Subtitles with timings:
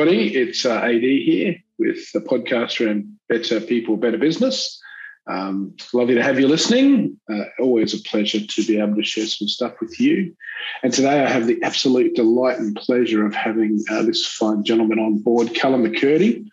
[0.00, 0.34] everybody.
[0.34, 4.80] It's uh, AD here with the podcast around Better People, Better Business.
[5.26, 7.20] Um, lovely to have you listening.
[7.30, 10.34] Uh, always a pleasure to be able to share some stuff with you.
[10.82, 14.98] And today I have the absolute delight and pleasure of having uh, this fine gentleman
[14.98, 16.46] on board, Callum McKirdy.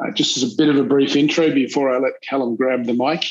[0.00, 2.94] Uh, just as a bit of a brief intro before I let Callum grab the
[2.94, 3.26] mic.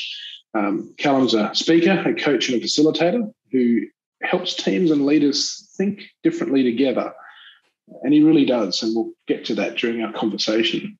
[0.54, 3.80] Um, Callum's a speaker, a coach, and a facilitator who
[4.22, 7.12] helps teams and leaders think differently together
[8.02, 10.98] and he really does, and we'll get to that during our conversation.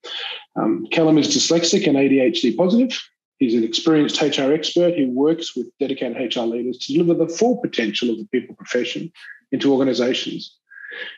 [0.57, 3.01] Um, Callum is dyslexic and ADHD positive.
[3.39, 7.59] He's an experienced HR expert who works with dedicated HR leaders to deliver the full
[7.59, 9.13] potential of the people profession
[9.53, 10.57] into organizations.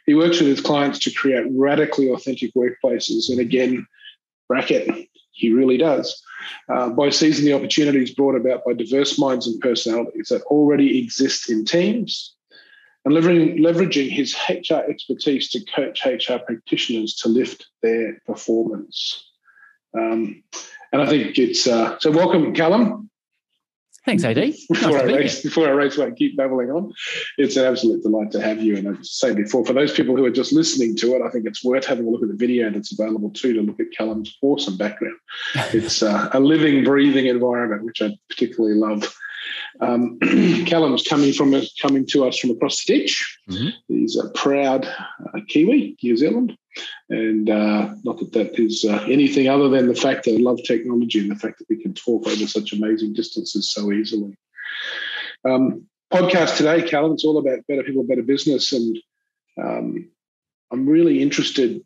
[0.06, 3.30] He works with his clients to create radically authentic workplaces.
[3.30, 3.86] And again,
[4.48, 6.20] bracket, he really does,
[6.68, 11.48] uh, by seizing the opportunities brought about by diverse minds and personalities that already exist
[11.48, 12.34] in teams
[13.08, 19.24] and leveraging, leveraging his HR expertise to coach HR practitioners to lift their performance.
[19.96, 20.42] Um,
[20.92, 22.10] and I think it's uh, so.
[22.10, 23.10] Welcome, Callum.
[24.04, 24.36] Thanks, AD.
[24.36, 26.94] before, nice I race, before I race, I keep babbling on.
[27.36, 28.76] It's an absolute delight to have you.
[28.76, 31.44] And I've said before, for those people who are just listening to it, I think
[31.46, 34.34] it's worth having a look at the video that's available too to look at Callum's
[34.40, 35.16] awesome background.
[35.74, 39.14] it's uh, a living, breathing environment, which I particularly love.
[39.80, 40.18] Um,
[40.66, 43.38] Callum's coming from coming to us from across the ditch.
[43.48, 43.68] Mm-hmm.
[43.88, 46.56] He's a proud uh, Kiwi, New Zealand,
[47.08, 50.58] and uh, not that that is uh, anything other than the fact that I love
[50.64, 54.36] technology and the fact that we can talk over such amazing distances so easily.
[55.44, 58.98] Um, podcast today, Callum, it's all about better people, better business, and
[59.62, 60.10] um,
[60.72, 61.82] I'm really interested.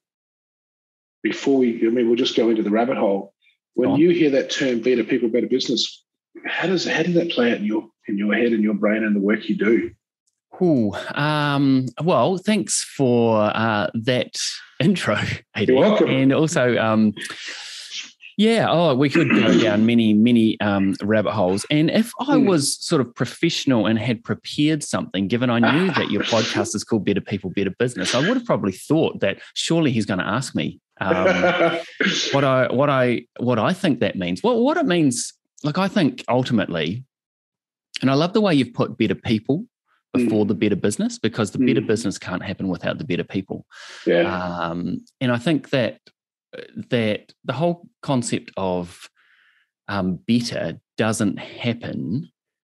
[1.23, 3.33] Before we, I mean, we'll just go into the rabbit hole.
[3.75, 6.02] When you hear that term "better people, better business,"
[6.47, 9.05] how does how does that play out in your in your head and your brain
[9.05, 9.91] and the work you do?
[10.61, 14.37] Ooh, um, well, thanks for uh, that
[14.81, 15.17] intro,
[15.55, 15.69] AD.
[15.69, 16.09] You're welcome.
[16.09, 17.15] And also, um,
[18.37, 21.65] yeah, oh, we could go down many, many um, rabbit holes.
[21.71, 22.47] And if I hmm.
[22.47, 26.85] was sort of professional and had prepared something, given I knew that your podcast is
[26.85, 30.27] called Better People, Better Business, I would have probably thought that surely he's going to
[30.27, 31.27] ask me um,
[32.33, 34.43] what I what I what I think that means.
[34.43, 35.33] Well, what it means
[35.65, 37.05] like I think ultimately,
[38.01, 39.65] and I love the way you've put better people
[40.13, 40.49] before mm.
[40.49, 41.67] the better business because the mm.
[41.67, 43.67] better business can't happen without the better people.
[44.07, 44.23] Yeah.
[44.23, 46.01] Um, and I think that
[46.91, 49.09] that the whole concept of
[49.89, 52.31] um, better doesn't happen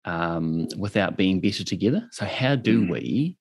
[0.04, 2.08] um, without being better together.
[2.12, 2.90] So how do mm.
[2.90, 3.36] we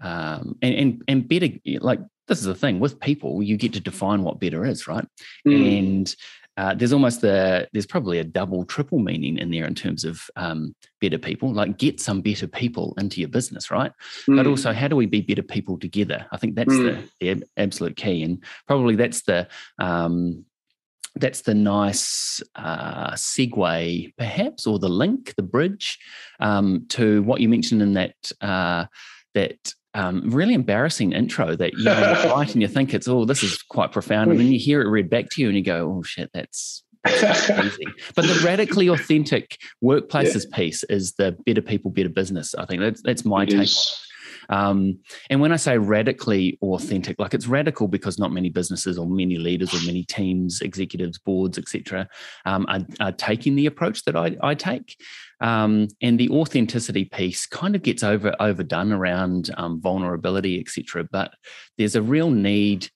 [0.00, 1.48] um, and, and and better
[1.80, 5.06] like this is the thing with people you get to define what better is right
[5.46, 5.78] mm.
[5.78, 6.14] and
[6.58, 10.28] uh, there's almost the there's probably a double triple meaning in there in terms of
[10.34, 13.92] um, better people like get some better people into your business right
[14.28, 14.36] mm.
[14.36, 17.00] but also how do we be better people together i think that's mm.
[17.20, 19.46] the, the absolute key and probably that's the
[19.78, 20.44] um,
[21.14, 25.98] that's the nice uh, segue perhaps or the link the bridge
[26.40, 28.84] um, to what you mentioned in that uh,
[29.34, 33.42] that um, really embarrassing intro that you know, write and you think it's oh this
[33.42, 34.30] is quite profound.
[34.30, 36.84] And then you hear it read back to you and you go oh shit that's,
[37.02, 40.56] but the radically authentic workplaces yeah.
[40.56, 42.80] piece is the better people better business i think.
[42.80, 43.68] That's that's my it take
[44.48, 44.98] um,
[45.30, 49.36] and when I say radically authentic, like it's radical because not many businesses or many
[49.36, 52.08] leaders or many teams, executives, boards, etc.,
[52.46, 54.96] um, are, are, taking the approach that I, I take.
[55.40, 61.04] Um, and the authenticity piece kind of gets over overdone around um, vulnerability, etc.
[61.04, 61.34] But
[61.76, 62.88] there's a real need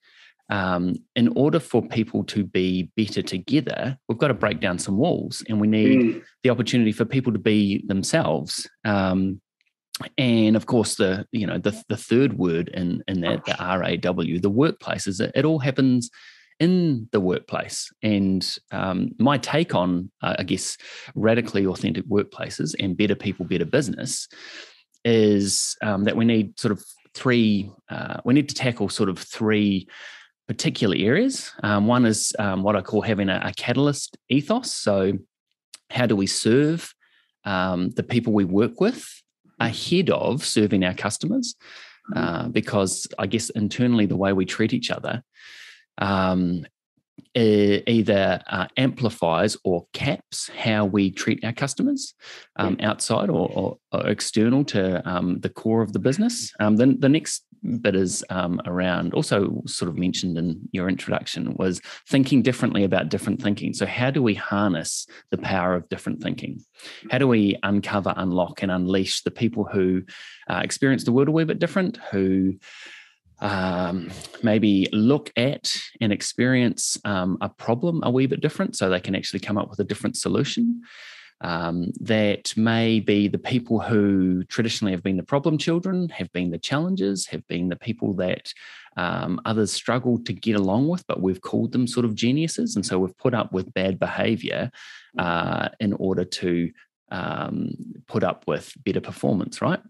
[0.48, 4.98] um, in order for people to be better together, we've got to break down some
[4.98, 6.22] walls, and we need mm.
[6.42, 8.68] the opportunity for people to be themselves.
[8.84, 9.40] Um,
[10.16, 14.40] and of course, the you know the the third word in in that the RAW,
[14.40, 16.10] the workplace is it, it all happens
[16.62, 17.92] in the workplace.
[18.02, 20.78] And um, my take on, uh, I guess,
[21.16, 24.28] radically authentic workplaces and better people, better business
[25.04, 26.84] is um, that we need sort of
[27.14, 29.88] three, uh, we need to tackle sort of three
[30.46, 31.52] particular areas.
[31.64, 34.70] Um, one is um, what I call having a, a, catalyst ethos.
[34.70, 35.14] So,
[35.90, 36.94] how do we serve
[37.44, 39.21] um, the people we work with
[39.66, 41.54] ahead of serving our customers?
[42.14, 45.22] Uh, because I guess internally, the way we treat each other
[45.98, 46.66] um,
[47.34, 52.14] either uh, amplifies or caps how we treat our customers
[52.56, 56.52] um, outside or, or, or, external to um, the core of the business.
[56.60, 57.44] Um, then the next
[57.80, 63.08] bit is um, around, also sort of mentioned in your introduction, was thinking differently about
[63.08, 63.72] different thinking.
[63.72, 66.60] So, how do we harness the power of different thinking?
[67.10, 70.02] How do we uncover, unlock, and unleash the people who
[70.50, 72.54] uh, experience the world a wee bit different, who
[73.42, 74.08] um,
[74.42, 79.16] maybe look at and experience um, a problem a wee bit different so they can
[79.16, 80.80] actually come up with a different solution.
[81.40, 86.52] Um, that may be the people who traditionally have been the problem children, have been
[86.52, 88.52] the challenges, have been the people that
[88.96, 92.76] um, others struggle to get along with, but we've called them sort of geniuses.
[92.76, 94.70] And so we've put up with bad behavior
[95.18, 96.70] uh, in order to
[97.10, 97.74] um,
[98.06, 99.80] put up with better performance, right?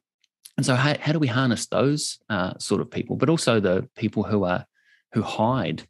[0.56, 3.88] And so, how, how do we harness those uh, sort of people, but also the
[3.96, 4.66] people who are
[5.12, 5.86] who hide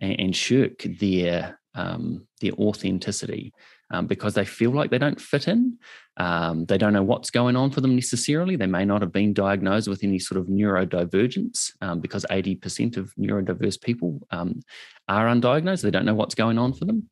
[0.00, 3.52] and, and shirk their um, their authenticity
[3.90, 5.78] um, because they feel like they don't fit in.
[6.16, 8.56] Um, they don't know what's going on for them necessarily.
[8.56, 13.14] They may not have been diagnosed with any sort of neurodivergence um, because 80% of
[13.16, 14.60] neurodiverse people um,
[15.08, 15.82] are undiagnosed.
[15.82, 17.08] They don't know what's going on for them.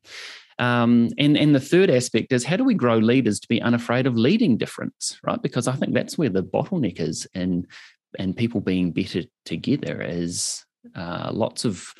[0.57, 4.07] Um, and and the third aspect is how do we grow leaders to be unafraid
[4.07, 5.41] of leading difference, right?
[5.41, 7.67] Because I think that's where the bottleneck is in
[8.17, 10.63] and people being better together is
[10.95, 11.93] uh, lots of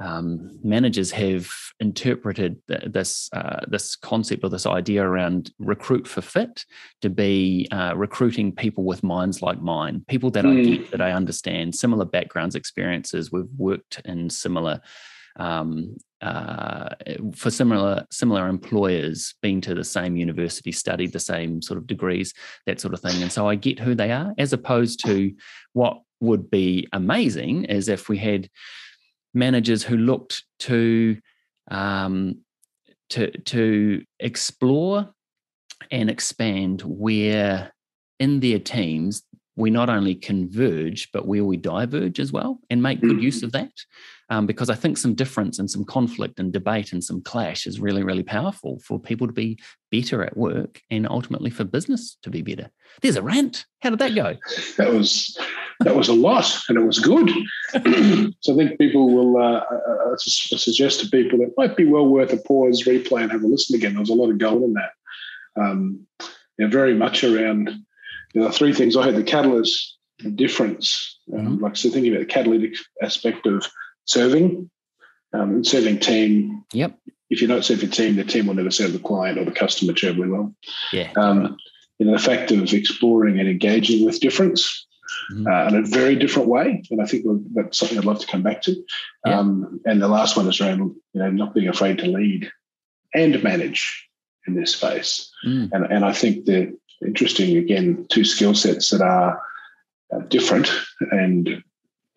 [0.00, 6.64] um, managers have interpreted this uh, this concept or this idea around recruit for fit
[7.00, 10.58] to be uh, recruiting people with minds like mine, people that mm.
[10.58, 13.30] I get, that I understand, similar backgrounds, experiences.
[13.30, 14.80] We've worked in similar
[15.36, 16.88] um, uh,
[17.34, 22.32] for similar similar employers, been to the same university, studied the same sort of degrees,
[22.64, 23.22] that sort of thing.
[23.22, 25.34] And so I get who they are, as opposed to
[25.74, 28.48] what would be amazing is if we had
[29.34, 31.18] managers who looked to
[31.70, 32.38] um,
[33.10, 35.12] to to explore
[35.90, 37.70] and expand where
[38.18, 39.24] in their teams
[39.56, 43.44] we not only converge but where we diverge as well and make good use mm.
[43.44, 43.72] of that
[44.30, 47.80] um, because I think some difference and some conflict and debate and some clash is
[47.80, 49.58] really, really powerful for people to be
[49.90, 52.70] better at work and ultimately for business to be better.
[53.02, 53.66] There's a rant.
[53.82, 54.36] How did that go?
[54.76, 55.38] That was
[55.80, 57.28] that was a lot, and it was good.
[58.40, 62.06] so I think people will uh, uh, uh suggest to people it might be well
[62.06, 63.92] worth a pause, replay, and have a listen again.
[63.92, 64.90] There was a lot of gold in that.
[65.60, 66.06] Um,
[66.58, 67.70] know, very much around
[68.34, 68.96] you know, three things.
[68.96, 69.96] I heard the catalyst,
[70.34, 71.64] difference, um, mm-hmm.
[71.64, 73.66] like so thinking about the catalytic aspect of
[74.04, 74.70] serving,
[75.32, 76.64] um, serving team.
[76.72, 76.98] Yep.
[77.30, 79.50] If you don't serve your team, the team will never serve the client or the
[79.50, 80.54] customer terribly well.
[80.92, 81.10] Yeah.
[81.16, 81.56] Um,
[81.98, 84.86] you know, the fact of exploring and engaging with difference
[85.32, 85.46] mm-hmm.
[85.46, 88.42] uh, in a very different way, and I think that's something I'd love to come
[88.42, 88.76] back to.
[89.24, 89.38] Yeah.
[89.38, 92.50] Um, and the last one is around you know not being afraid to lead
[93.14, 94.08] and manage
[94.46, 95.30] in this space.
[95.46, 95.70] Mm.
[95.72, 99.40] And and I think that interesting again two skill sets that are
[100.14, 100.70] uh, different
[101.10, 101.62] and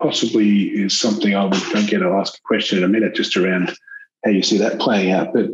[0.01, 3.36] possibly is something I will don't get to ask a question in a minute just
[3.36, 3.75] around
[4.24, 5.34] how you see that playing out.
[5.34, 5.50] But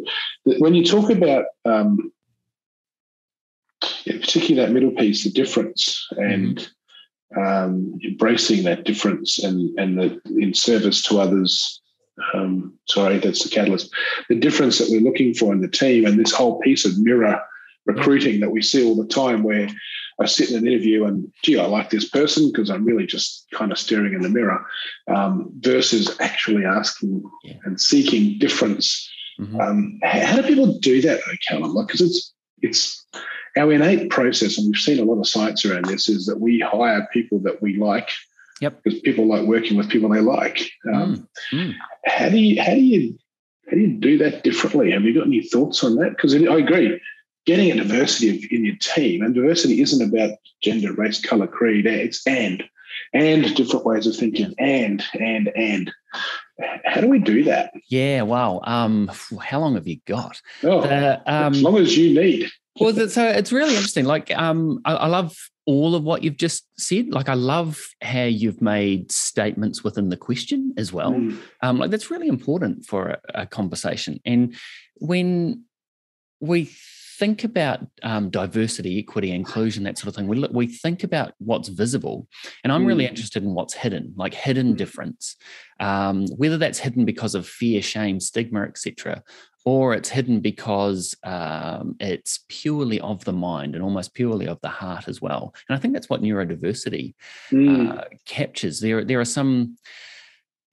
[0.59, 2.11] when you talk about um,
[4.05, 6.67] yeah, particularly that middle piece, the difference and
[7.37, 11.81] um, embracing that difference and and the in service to others.
[12.35, 13.91] Um, sorry, that's the catalyst.
[14.29, 17.41] The difference that we're looking for in the team and this whole piece of mirror
[17.85, 19.67] recruiting that we see all the time, where
[20.19, 23.47] I sit in an interview and, gee, I like this person because I'm really just
[23.53, 24.65] kind of staring in the mirror
[25.07, 27.55] um, versus actually asking yeah.
[27.65, 29.09] and seeking difference.
[29.39, 29.59] Mm-hmm.
[29.59, 31.73] Um, how do people do that, though, Callum?
[31.73, 33.05] Like, because it's it's
[33.57, 36.59] our innate process, and we've seen a lot of science around this, is that we
[36.59, 38.09] hire people that we like.
[38.61, 38.83] Yep.
[38.83, 40.69] Because people like working with people they like.
[40.93, 41.59] Um, mm.
[41.59, 41.73] Mm.
[42.05, 43.17] How do you how do you
[43.67, 44.91] how do you do that differently?
[44.91, 46.11] Have you got any thoughts on that?
[46.11, 47.01] Because I agree,
[47.45, 51.85] getting a diversity of, in your team, and diversity isn't about gender, race, color, creed.
[51.85, 52.63] It's and
[53.13, 55.91] and different ways of thinking, and and and.
[56.85, 57.73] How do we do that?
[57.89, 58.61] Yeah, wow.
[58.63, 60.39] Um, how long have you got?
[60.63, 60.83] Oh,
[61.25, 62.51] um, as long as you need.
[62.79, 64.05] well, so it's really interesting.
[64.05, 65.35] Like, um, I, I love
[65.65, 67.09] all of what you've just said.
[67.09, 71.13] Like, I love how you've made statements within the question as well.
[71.13, 71.39] Mm.
[71.63, 74.19] Um, like, that's really important for a, a conversation.
[74.23, 74.55] And
[74.97, 75.65] when
[76.39, 76.69] we
[77.19, 81.33] think about um, diversity, equity, inclusion, that sort of thing, we look, we think about
[81.37, 82.27] what's visible,
[82.63, 83.09] and I'm really mm.
[83.09, 84.77] interested in what's hidden, like hidden mm.
[84.77, 85.35] difference,
[85.79, 89.23] um, whether that's hidden because of fear, shame, stigma, etc.,
[89.65, 94.67] or it's hidden because um, it's purely of the mind and almost purely of the
[94.67, 95.53] heart as well.
[95.69, 97.15] And I think that's what neurodiversity
[97.49, 97.97] mm.
[97.97, 98.79] uh, captures.
[98.79, 99.77] There, there are some.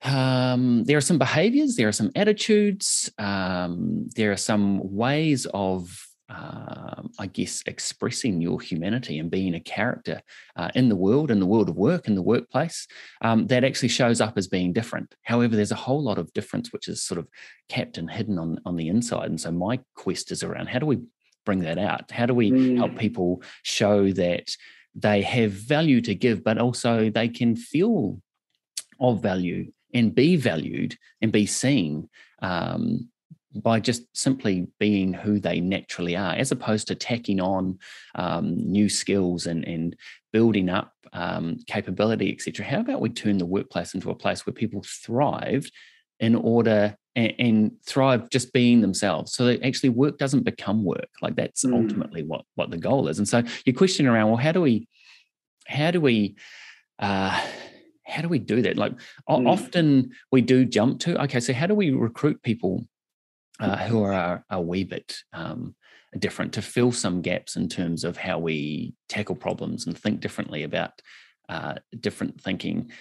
[0.03, 6.10] Um, there are some behaviors, there are some attitudes, um, there are some ways of
[6.31, 10.21] um, I guess, expressing your humanity and being a character
[10.55, 12.87] uh, in the world, in the world of work, in the workplace,
[13.21, 15.13] um, that actually shows up as being different.
[15.23, 17.27] However, there's a whole lot of difference which is sort of
[17.67, 19.29] kept and hidden on, on the inside.
[19.29, 20.99] And so my quest is around how do we
[21.45, 22.11] bring that out?
[22.11, 22.77] How do we mm.
[22.77, 24.55] help people show that
[24.95, 28.21] they have value to give, but also they can feel
[28.99, 32.09] of value and be valued and be seen
[32.41, 33.09] um,
[33.55, 37.79] by just simply being who they naturally are, as opposed to tacking on
[38.15, 39.95] um, new skills and, and
[40.31, 42.65] building up um, capability, etc.
[42.65, 45.69] How about we turn the workplace into a place where people thrive
[46.19, 51.09] in order and, and, thrive just being themselves so that actually work doesn't become work
[51.21, 51.73] like that's mm.
[51.73, 54.87] ultimately what what the goal is and so your question around well how do we
[55.67, 56.35] how do we
[56.99, 57.37] uh,
[58.05, 58.93] how do we do that like
[59.29, 59.49] mm.
[59.49, 62.85] often we do jump to okay so how do we recruit people
[63.61, 65.75] uh, who are a wee bit um,
[66.17, 70.63] different to fill some gaps in terms of how we tackle problems and think differently
[70.63, 71.01] about
[71.47, 72.91] uh, different thinking.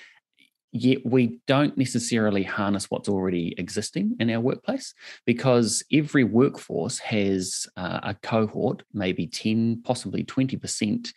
[0.72, 4.94] Yet we don't necessarily harness what's already existing in our workplace
[5.26, 11.12] because every workforce has uh, a cohort, maybe 10, possibly 20%,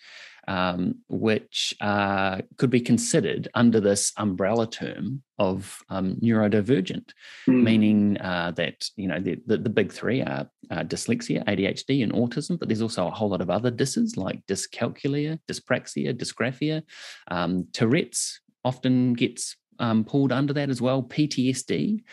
[0.48, 7.12] um, which uh, could be considered under this umbrella term of um, neurodivergent,
[7.48, 7.64] mm.
[7.64, 12.14] meaning uh, that you know the, the, the big three are uh, dyslexia, ADHD, and
[12.14, 12.60] autism.
[12.60, 16.84] But there's also a whole lot of other disses like dyscalculia, dyspraxia, dysgraphia,
[17.30, 21.04] um, Tourette's, often gets um, pulled under that as well.
[21.04, 22.04] PTSD,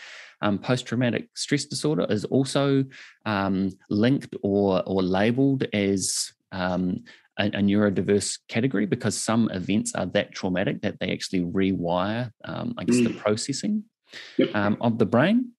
[0.40, 2.84] um, post traumatic stress disorder, is also
[3.26, 7.04] um, linked or or labelled as um,
[7.38, 12.74] a, a, neurodiverse category because some events are that traumatic that they actually rewire, um,
[12.78, 13.08] I guess, mm.
[13.08, 13.84] the processing
[14.36, 14.54] yep.
[14.54, 15.52] Um, of the brain.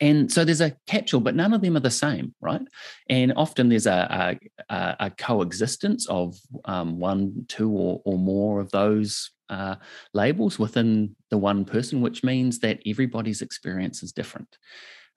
[0.00, 2.60] And so there's a catch-all, but none of them are the same, right?
[3.08, 6.36] And often there's a, a, a coexistence of
[6.66, 9.76] um, one, two, or, or more of those uh,
[10.12, 14.58] labels within the one person, which means that everybody's experience is different.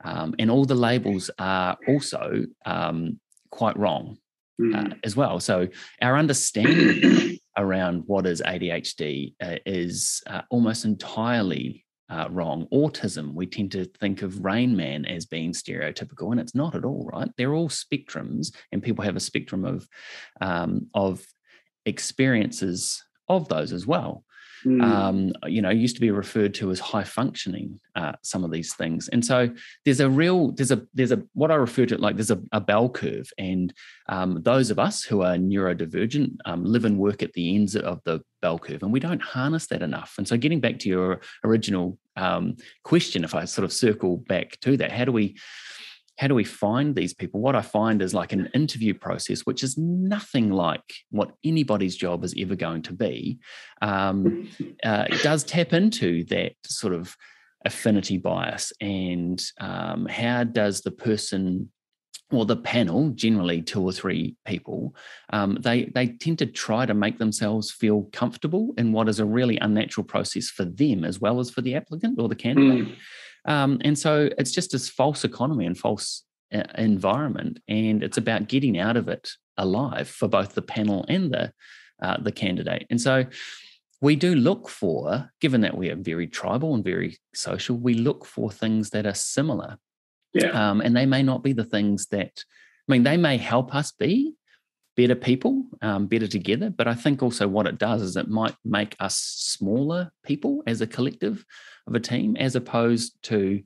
[0.03, 3.19] Um, and all the labels are also um,
[3.51, 4.17] quite wrong
[4.59, 4.99] uh, mm.
[5.03, 5.39] as well.
[5.39, 5.67] So
[6.01, 12.67] our understanding around what is ADHD uh, is uh, almost entirely uh, wrong.
[12.73, 16.83] Autism, we tend to think of Rain Man as being stereotypical, and it's not at
[16.83, 17.29] all, right?
[17.37, 19.87] They're all spectrums, and people have a spectrum of
[20.41, 21.25] um, of
[21.85, 24.23] experiences of those as well.
[24.65, 24.83] Mm.
[24.83, 27.79] Um, you know, used to be referred to as high functioning.
[27.95, 29.49] Uh, some of these things, and so
[29.83, 32.61] there's a real there's a there's a what I refer to like there's a, a
[32.61, 33.73] bell curve, and
[34.07, 38.01] um, those of us who are neurodivergent um, live and work at the ends of
[38.05, 40.15] the bell curve, and we don't harness that enough.
[40.17, 44.59] And so, getting back to your original um, question, if I sort of circle back
[44.61, 45.37] to that, how do we
[46.19, 47.39] how do we find these people?
[47.39, 52.25] What I find is like an interview process, which is nothing like what anybody's job
[52.25, 53.39] is ever going to be.
[53.81, 54.49] Um,
[54.83, 57.15] uh, does tap into that sort of
[57.63, 61.71] affinity bias and um, how does the person
[62.31, 64.93] or the panel, generally two or three people,
[65.31, 69.25] um, they they tend to try to make themselves feel comfortable in what is a
[69.25, 72.87] really unnatural process for them as well as for the applicant or the candidate.
[72.87, 72.95] Mm.
[73.49, 78.47] Um, and so it's just this false economy and false uh, environment, and it's about
[78.47, 81.51] getting out of it alive for both the panel and the
[82.01, 82.85] uh, the candidate.
[82.89, 83.25] And so
[84.01, 88.23] we do look for, given that we are very tribal and very social, we look
[88.25, 89.77] for things that are similar.
[90.33, 90.51] Yeah.
[90.51, 92.45] Um, and they may not be the things that,
[92.87, 94.35] I mean, they may help us be
[94.99, 96.69] better people, um, better together.
[96.69, 100.81] But I think also what it does is it might make us smaller people as
[100.81, 101.45] a collective
[101.87, 103.63] of a team, as opposed to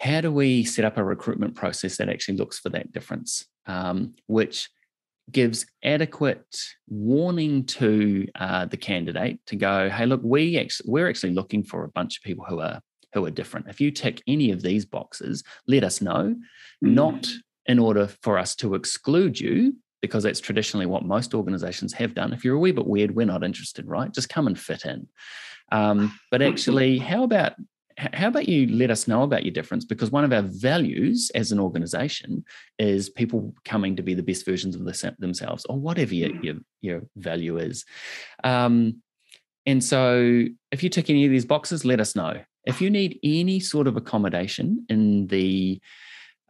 [0.00, 4.14] how do we set up a recruitment process that actually looks for that difference, um,
[4.26, 4.70] which
[5.30, 6.56] gives adequate
[6.88, 11.84] warning to uh, the candidate to go, hey, look, we actually, we're actually looking for
[11.84, 12.80] a bunch of people who are
[13.12, 13.68] who are different.
[13.68, 16.94] If you tick any of these boxes, let us know, mm-hmm.
[16.94, 17.28] not
[17.66, 22.34] in order for us to exclude you, because that's traditionally what most organizations have done.
[22.34, 24.12] If you're a wee bit weird, we're not interested, right?
[24.12, 25.08] Just come and fit in.
[25.72, 27.54] Um, but actually, how about
[27.96, 29.86] how about you let us know about your difference?
[29.86, 32.44] Because one of our values as an organization
[32.78, 34.84] is people coming to be the best versions of
[35.18, 37.86] themselves, or whatever your, your, your value is.
[38.42, 39.00] Um,
[39.64, 42.42] and so, if you tick any of these boxes, let us know.
[42.66, 45.80] If you need any sort of accommodation in the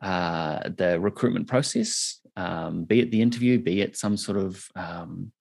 [0.02, 5.32] uh, the recruitment process, um, be it the interview, be it some sort of, um,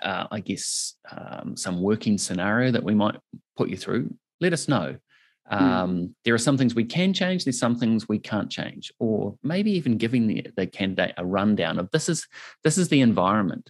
[0.00, 3.16] uh, I guess, um, some working scenario that we might
[3.56, 4.96] put you through, let us know.
[5.50, 6.12] Mm.
[6.24, 7.44] There are some things we can change.
[7.44, 11.78] There's some things we can't change, or maybe even giving the, the candidate a rundown
[11.78, 12.28] of this is
[12.62, 13.68] this is the environment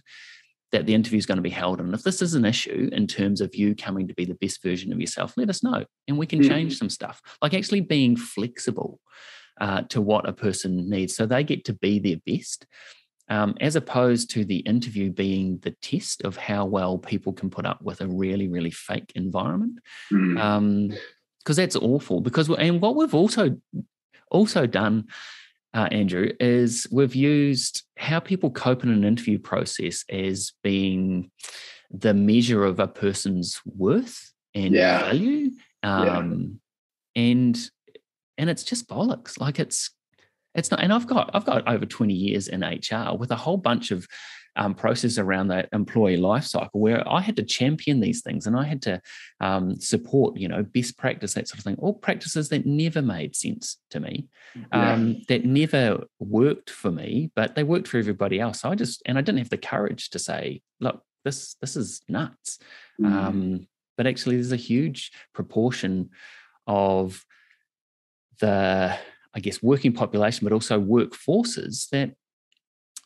[0.71, 1.93] that the interview is going to be held in.
[1.93, 4.93] If this is an issue in terms of you coming to be the best version
[4.93, 6.47] of yourself, let us know, and we can mm.
[6.47, 7.19] change some stuff.
[7.41, 8.99] Like actually being flexible
[9.61, 11.15] uh, to what a person needs.
[11.15, 12.65] So they get to be their best.
[13.29, 17.65] um, as opposed to the interview being the test of how well people can put
[17.65, 19.79] up with a really, really fake environment.
[20.11, 20.37] Mm.
[20.37, 20.91] Um,
[21.39, 22.19] because that's awful.
[22.21, 23.57] Because and what we've also
[24.29, 25.07] also done,
[25.73, 31.31] uh, Andrew, is we've used how people cope in an interview process as being
[31.89, 35.03] the measure of a person's worth and Yeah.
[35.05, 35.51] value.
[35.83, 36.59] Um,
[37.15, 37.57] and
[38.41, 39.39] and it's just bollocks.
[39.39, 39.91] Like it's
[40.55, 40.81] it's not.
[40.81, 44.07] And I've got I've got over twenty years in HR with a whole bunch of
[44.57, 48.57] um, process around that employee life cycle where I had to champion these things and
[48.57, 49.01] I had to
[49.39, 51.77] um, support, you know, best practice, that sort of thing.
[51.77, 54.93] All practices that never made sense to me, Yeah.
[54.93, 58.61] um, that never worked for me, but they worked for everybody else.
[58.61, 62.01] So I just and I didn't have the courage to say, look, this this is
[62.09, 62.57] nuts.
[62.99, 63.11] Mm.
[63.11, 63.67] Um,
[63.97, 66.09] but actually, there's a huge proportion
[66.65, 67.23] of
[68.41, 68.97] the,
[69.33, 72.11] I guess, working population, but also workforces that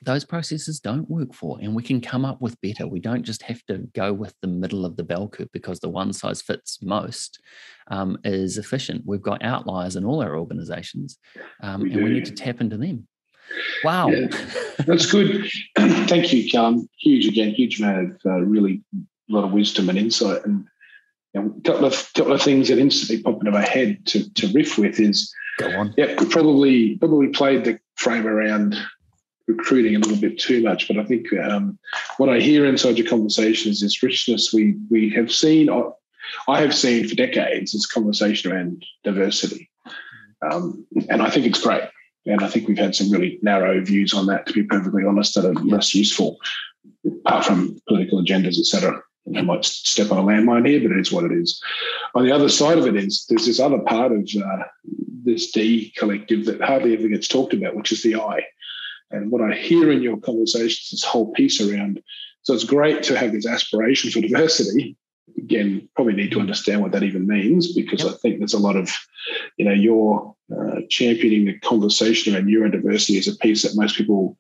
[0.02, 1.58] those processes don't work for.
[1.62, 2.88] And we can come up with better.
[2.88, 5.90] We don't just have to go with the middle of the bell curve because the
[5.90, 7.40] one size fits most
[7.88, 9.04] um, is efficient.
[9.06, 11.18] We've got outliers in all our organizations,
[11.62, 13.08] um, We and we need to tap into them.
[13.84, 14.10] Wow.
[14.10, 14.28] Yeah.
[14.86, 15.50] That's good.
[15.78, 16.90] Thank you, Callum.
[17.00, 20.46] Huge again, huge amount of uh, really a lot of wisdom and insight.
[20.46, 20.66] And
[21.36, 24.34] you know, a couple of couple of things that instantly pop into my head to,
[24.34, 25.94] to riff with is Go on.
[25.98, 28.76] yeah, probably probably played the frame around
[29.48, 31.78] recruiting a little bit too much, but I think um,
[32.18, 35.70] what I hear inside your conversation is this richness we we have seen.
[36.48, 39.70] I have seen for decades this conversation around diversity,
[40.50, 41.84] um, and I think it's great.
[42.28, 45.36] And I think we've had some really narrow views on that, to be perfectly honest,
[45.36, 46.38] that are less useful,
[47.06, 49.00] apart from political agendas, etc.
[49.36, 51.60] I might step on a landmine here, but it is what it is.
[52.14, 54.64] On the other side of it is there's this other part of uh,
[55.24, 58.44] this D collective that hardly ever gets talked about, which is the I.
[59.12, 62.02] And what I hear in your conversations, this whole piece around,
[62.44, 64.96] so it's great to have this aspiration for diversity.
[65.38, 68.14] Again, probably need to understand what that even means because Yep.
[68.14, 68.92] I think there's a lot of,
[69.58, 74.38] you know, you're uh, championing the conversation around neurodiversity as a piece that most people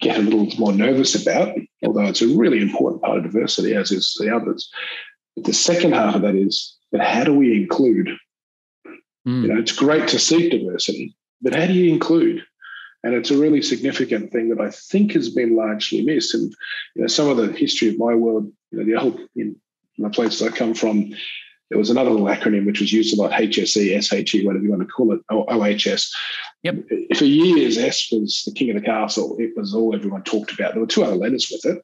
[0.00, 3.90] get a little more nervous about, although it's a really important part of diversity, as
[3.90, 4.70] is the others.
[5.36, 8.10] But the second half of that is, but how do we include?
[9.26, 9.42] Mm.
[9.42, 12.42] You know, it's great to seek diversity, but how do you include?
[13.02, 16.34] And it's a really significant thing that I think has been largely missed.
[16.34, 16.52] And
[16.94, 19.56] you know, some of the history of my world, you know, the old in
[19.98, 21.12] the places I come from,
[21.70, 24.82] there was another little acronym which was used a lot: HSE, SHE, whatever you want
[24.82, 26.14] to call it, or OHS.
[26.62, 26.76] Yep.
[27.16, 29.36] For years, S was the king of the castle.
[29.38, 30.72] It was all everyone talked about.
[30.72, 31.82] There were two other letters with it,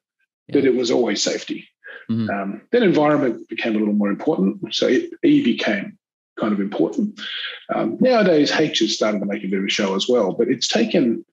[0.49, 1.69] but it was always safety.
[2.11, 2.29] Mhm.
[2.31, 4.75] Um, then environment became a little more important.
[4.75, 5.99] So it, E became
[6.39, 7.19] kind of important.
[7.75, 10.49] Um, nowadays, H is starting to make a bit of a show as well, but
[10.49, 11.25] it's taken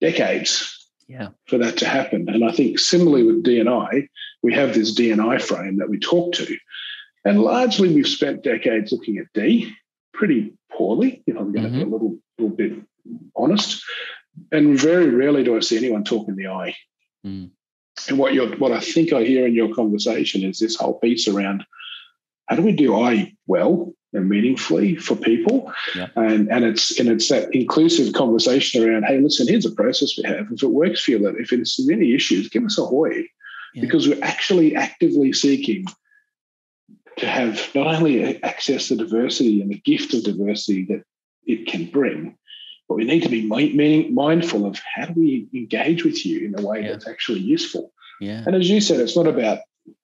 [0.00, 0.76] decades
[1.08, 1.28] Yeah.
[1.46, 2.28] for that to happen.
[2.28, 4.08] And I think similarly with DNI,
[4.42, 6.56] we have this DNI frame that we talk to.
[7.24, 9.72] And largely we've spent decades looking at D
[10.12, 12.72] pretty poorly, if I'm going to be a little, little bit
[13.36, 13.82] honest.
[14.52, 16.74] And very rarely do I see anyone talk in the I.
[17.26, 17.50] Mm.
[18.08, 21.28] And what you're, what I think I hear in your conversation is this whole piece
[21.28, 21.64] around
[22.50, 25.72] how do we do I well and meaningfully for people?
[25.94, 26.08] Yeah.
[26.16, 30.28] And and it's and it's that inclusive conversation around, hey, listen, here's a process we
[30.28, 30.48] have.
[30.50, 33.26] If it works for you, if it's any issues, give us a hoy.
[33.74, 33.82] Yeah.
[33.82, 35.84] Because we're actually actively seeking
[37.20, 41.02] to have not only access to diversity and the gift of diversity that
[41.46, 42.36] it can bring,
[42.88, 46.66] but we need to be mindful of how do we engage with you in a
[46.66, 46.92] way Yeah.
[46.92, 47.92] that's actually useful.
[48.20, 48.42] Yeah.
[48.46, 49.60] And as you said, it's not about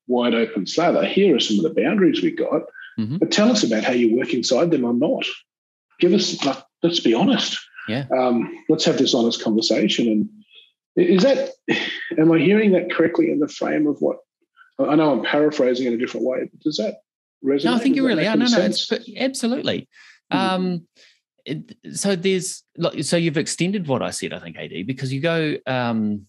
[0.06, 1.04] wide open slather.
[1.04, 2.62] Here are some of the boundaries we got,
[2.98, 3.18] Mhm.
[3.18, 5.26] but tell us about how you work inside them or not.
[5.98, 7.58] Give us, like, let's be honest.
[7.88, 8.06] Yeah.
[8.16, 10.08] Um, let's have this honest conversation.
[10.96, 11.50] And is that,
[12.18, 14.18] am I hearing that correctly in the frame of what?
[14.78, 17.00] I know I'm paraphrasing in a different way, but does that
[17.44, 17.64] resonate?
[17.64, 18.36] No, I think you really are.
[18.36, 19.88] No, no, it's absolutely.
[20.32, 20.36] Mhm.
[20.36, 20.86] Um,
[21.44, 25.20] it, so there's like, so you've extended what I said, I think, AD, because you
[25.20, 26.26] go um,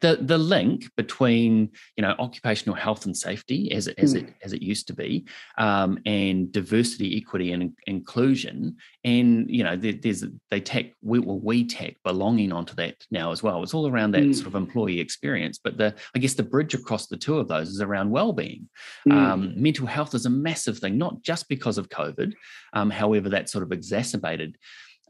[0.00, 4.52] the the link between you know occupational health and safety as it as it as
[4.52, 5.26] it used to be,
[5.58, 11.38] um, and diversity, equity, and inclusion, and you know there, there's they tack we well
[11.40, 13.62] we tack belonging onto that now as well.
[13.62, 14.34] It's all around that Mm.
[14.34, 17.68] sort of employee experience, but the I guess the bridge across the two of those
[17.70, 18.68] is around well-being.
[19.08, 19.12] Mm.
[19.12, 22.34] Um, mental health is a massive thing, not just because of COVID.
[22.72, 24.58] Um, however, that sort of exacerbated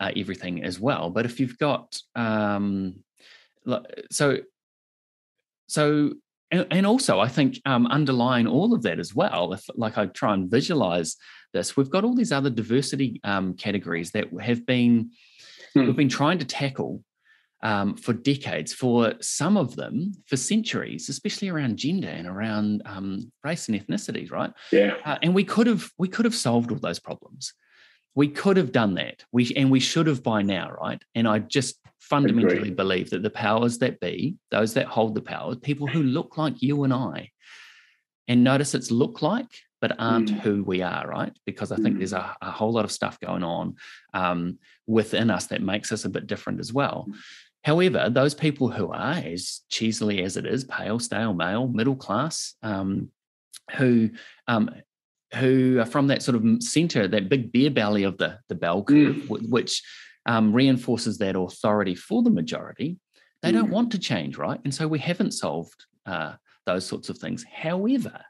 [0.00, 1.11] uh, everything as well.
[1.11, 2.96] But if you've got um,
[4.11, 4.38] so
[5.68, 6.14] so
[6.50, 10.07] and, and also I think um, underlying all of that as well, if like I
[10.07, 11.16] try and visualize
[11.52, 15.11] this, we've got all these other diversity um, categories that have been
[15.74, 15.87] Hmm.
[15.87, 17.02] we've been trying to tackle
[17.62, 23.33] um, for decades, for some of them for centuries, especially around gender and around um,
[23.42, 24.52] race and ethnicity, right?
[24.70, 24.94] Yeah.
[25.04, 27.52] Uh, and we could have we could have solved all those problems.
[28.14, 29.24] We could have done that.
[29.33, 31.02] We and we should have by now, right?
[31.14, 32.76] And I just fundamentally Agreed.
[32.76, 36.62] believe that the powers that be, those that hold the power, people who look like
[36.62, 37.30] you and I,
[38.26, 40.40] and notice it's look like but aren't mm.
[40.40, 41.32] who we are, right?
[41.46, 41.98] Because I think mm.
[41.98, 43.76] there's a, a, whole lot of stuff going on
[44.12, 47.06] um, within us that makes us a bit different as well.
[47.08, 47.14] Mm.
[47.64, 52.54] However, those people who are, as cheesily as it is, pale, stale, male, middle class,
[52.62, 53.11] um,
[53.76, 54.11] who
[54.46, 54.70] um,
[55.34, 58.82] who are from that sort of center, that big beer belly of the the bell
[58.82, 59.48] curve, mm.
[59.50, 59.82] which
[60.28, 62.98] um, reinforces that authority for the majority,
[63.42, 63.72] they don't mm.
[63.72, 64.60] want to change, right?
[64.62, 66.34] And so we haven't solved uh,
[66.66, 67.44] those sorts of things.
[67.50, 68.20] However,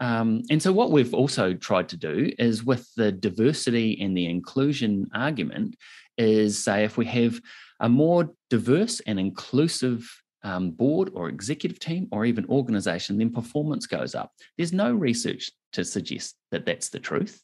[0.00, 4.26] um, and so, what we've also tried to do is with the diversity and the
[4.26, 5.76] inclusion argument,
[6.16, 7.40] is say if we have
[7.80, 10.08] a more diverse and inclusive
[10.44, 14.32] um, board or executive team or even organization, then performance goes up.
[14.56, 17.42] There's no research to suggest that that's the truth.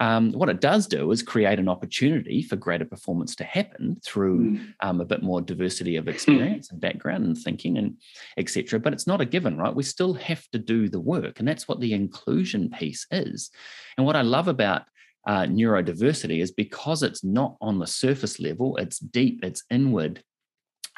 [0.00, 4.52] Um, what it does do is create an opportunity for greater performance to happen through
[4.52, 4.74] mm.
[4.80, 7.96] um, a bit more diversity of experience and background and thinking and
[8.38, 8.80] etc.
[8.80, 9.74] But it's not a given, right?
[9.74, 13.50] We still have to do the work, and that's what the inclusion piece is.
[13.96, 14.82] And what I love about
[15.26, 20.22] uh, neurodiversity is because it's not on the surface level; it's deep, it's inward,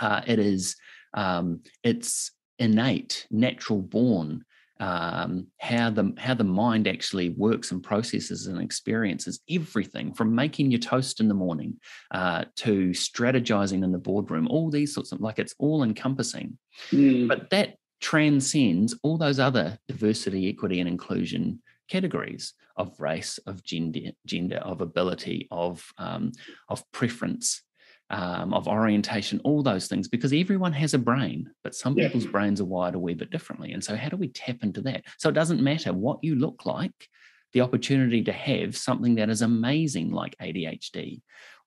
[0.01, 0.77] uh, it is,
[1.15, 4.45] um, it's innate, natural born
[4.81, 10.71] um, how the how the mind actually works and processes and experiences everything from making
[10.71, 11.77] your toast in the morning
[12.11, 16.59] uh, to strategizing in the boardroom all these sorts of like it's all encompassing
[16.91, 17.29] mm.
[17.29, 24.11] but that transcends all those other diversity equity and inclusion categories of race of gender
[24.27, 26.33] gender of ability of um,
[26.69, 27.63] of preference
[28.11, 32.07] um, of orientation, all those things, because everyone has a brain, but some yeah.
[32.07, 33.73] people's brains are wired a wee bit differently.
[33.73, 35.05] And so, how do we tap into that?
[35.19, 37.09] So, it doesn't matter what you look like,
[37.53, 41.23] the opportunity to have something that is amazing, like ADHD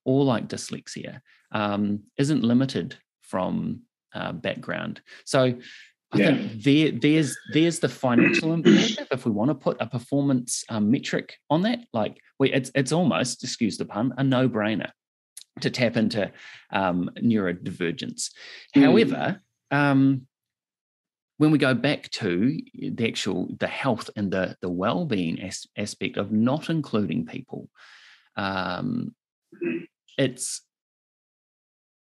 [0.05, 1.21] or like dyslexia,
[1.51, 3.81] um, isn't limited from
[4.13, 5.01] uh, background.
[5.25, 5.55] So,
[6.13, 6.27] I yeah.
[6.27, 9.07] think there, there's there's the financial imperative.
[9.11, 12.91] If we want to put a performance um, metric on that, like we, it's it's
[12.91, 14.91] almost, excuse the pun, a no brainer
[15.61, 16.31] to tap into
[16.71, 18.31] um, neurodivergence.
[18.75, 18.83] Mm.
[18.83, 19.41] However,
[19.71, 20.27] um,
[21.37, 26.17] when we go back to the actual the health and the the well-being as, aspect
[26.17, 27.69] of not including people,
[28.35, 29.13] um,
[30.17, 30.61] it's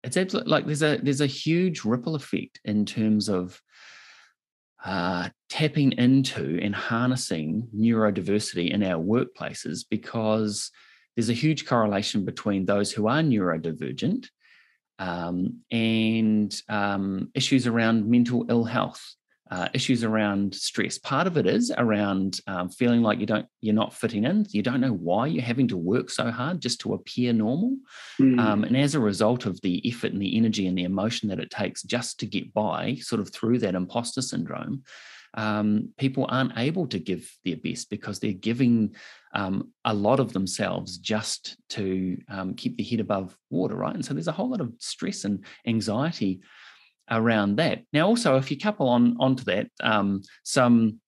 [0.03, 3.61] it's absolutely like there's a there's a huge ripple effect in terms of
[4.83, 10.71] uh, tapping into and harnessing neurodiversity in our workplaces because
[11.15, 14.27] there's a huge correlation between those who are neurodivergent
[14.99, 19.15] um, and um, issues around mental ill health,
[19.49, 20.97] uh, issues around stress.
[20.97, 24.45] Part of it is around um, feeling like you don't, you're not fitting in.
[24.49, 27.75] You don't know why you're having to work so hard just to appear normal,
[28.19, 28.65] mm.
[28.65, 31.49] and as a result of the effort and the energy and the emotion that it
[31.49, 34.83] takes just to get by, sort of through that imposter syndrome
[35.33, 38.95] um, people aren't able to give their best because they're giving
[39.33, 43.95] um, a lot of themselves just to um, keep their head above water, right?
[43.95, 46.41] And so there's a whole lot of stress and anxiety
[47.09, 47.83] around that.
[47.93, 50.99] Now, also, if you couple on onto that, um, some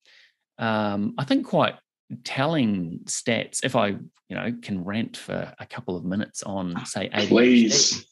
[0.57, 1.75] um, I think quite
[2.23, 3.63] telling stats.
[3.63, 7.27] If I you know can rant for a couple of minutes on say ADHD.
[7.27, 8.05] Please.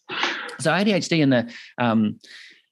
[0.60, 2.20] So ADHD in the um,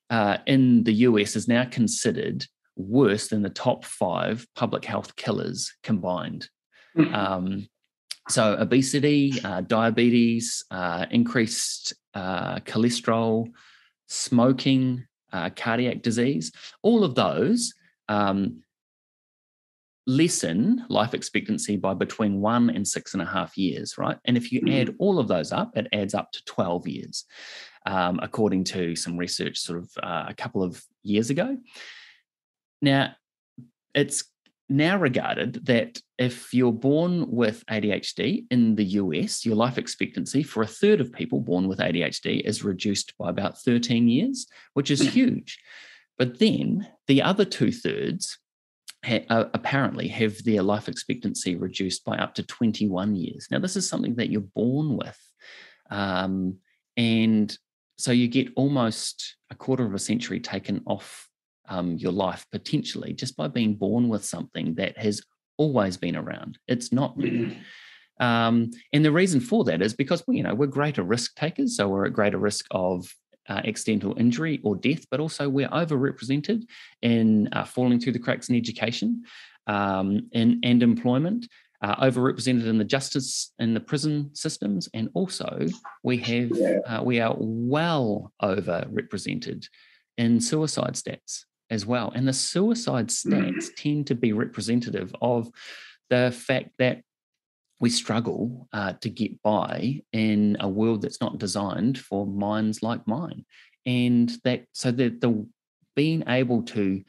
[0.09, 2.45] uh, in the US is now considered
[2.79, 6.49] worse than the top five public health killers combined.
[6.97, 7.13] Mm-hmm.
[7.13, 7.67] Um,
[8.29, 13.47] so, obesity, uh, diabetes, uh, increased uh, cholesterol,
[14.07, 17.73] smoking, uh, cardiac disease, all of those
[18.07, 18.63] um,
[20.07, 24.17] lessen life expectancy by between one and six and a half years, right?
[24.25, 24.95] And if you add mm-hmm.
[24.99, 27.25] all of those up, it adds up to 12 years,
[27.85, 31.57] um, according to some research sort of uh, a couple of years ago.
[32.81, 33.15] Now,
[33.93, 34.23] it's
[34.69, 40.61] now regarded that if you're born with ADHD in the US, your life expectancy for
[40.61, 45.01] a third of people born with ADHD is reduced by about 13 years, which is
[45.13, 45.59] huge.
[46.17, 48.37] But then the other two thirds
[49.05, 53.47] ha- uh, apparently have their life expectancy reduced by up to 21 years.
[53.49, 55.17] Now, this is something that you're born with.
[55.89, 56.57] Um,
[56.95, 57.57] and
[57.97, 61.28] so you get almost a quarter of a century taken off
[61.69, 65.21] um, your life potentially just by being born with something that has
[65.57, 66.57] always been around.
[66.67, 67.47] It's not new.
[67.47, 68.25] Mm-hmm.
[68.25, 71.77] Um, and the reason for that is because we, you know, we're greater risk takers,
[71.77, 73.07] so we're at greater risk of
[73.47, 76.63] uh, accidental injury or death, but also we're overrepresented
[77.01, 79.23] in uh, falling through the cracks in education
[79.67, 81.47] um, in, and employment.
[81.81, 85.65] Uh, overrepresented in the justice in the prison systems, and also
[86.03, 86.51] we have
[86.85, 89.65] uh, we are well overrepresented
[90.17, 92.11] in suicide stats as well.
[92.15, 95.49] And the suicide stats tend to be representative of
[96.09, 97.01] the fact that
[97.79, 103.07] we struggle uh, to get by in a world that's not designed for minds like
[103.07, 103.45] mine.
[103.85, 105.47] And that, so that the
[105.95, 107.03] being able to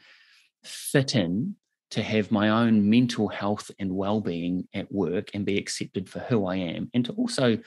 [0.63, 1.55] fit in
[1.91, 6.45] to have my own mental health and well-being at work and be accepted for who
[6.45, 7.57] I am and to also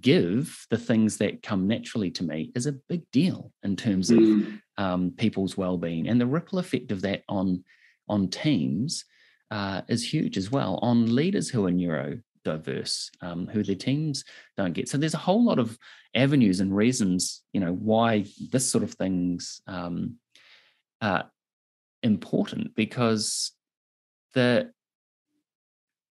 [0.00, 4.18] give the things that come naturally to me is a big deal in terms of
[4.18, 4.60] mm.
[4.82, 6.08] Um, people's well-being.
[6.08, 7.64] And the ripple effect of that on
[8.08, 9.04] on teams
[9.50, 14.24] uh, is huge as well on leaders who are neurodiverse um, who their teams
[14.56, 14.88] don't get.
[14.88, 15.78] So there's a whole lot of
[16.14, 20.16] avenues and reasons you know why this sort of things um,
[22.02, 23.52] important because
[24.34, 24.70] the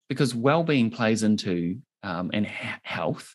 [0.09, 3.35] because well-being plays into um, and health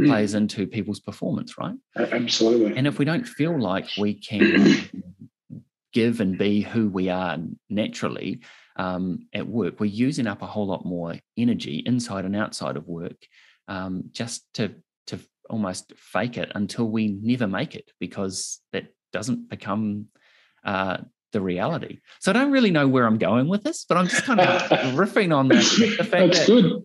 [0.00, 0.08] mm.
[0.08, 1.74] plays into people's performance, right?
[1.96, 2.76] Absolutely.
[2.76, 4.88] And if we don't feel like we can
[5.92, 8.40] give and be who we are naturally
[8.76, 12.86] um, at work, we're using up a whole lot more energy inside and outside of
[12.86, 13.26] work
[13.68, 14.74] um, just to
[15.06, 20.06] to almost fake it until we never make it because that doesn't become
[20.64, 20.98] uh,
[21.32, 21.98] the reality.
[22.20, 24.46] So I don't really know where I'm going with this, but I'm just kind of
[24.94, 26.82] riffing on the, the fact That's that good.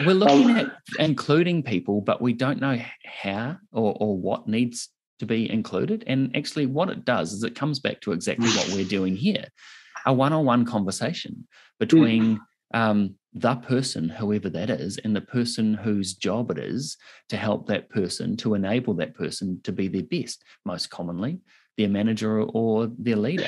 [0.00, 4.88] We're looking um, at including people, but we don't know how or, or what needs
[5.18, 6.04] to be included.
[6.06, 9.46] And actually, what it does is it comes back to exactly what we're doing here
[10.04, 11.46] a one on one conversation
[11.78, 12.40] between mm.
[12.74, 16.96] um, the person, whoever that is, and the person whose job it is
[17.28, 21.40] to help that person, to enable that person to be their best, most commonly,
[21.78, 23.46] their manager or their leader.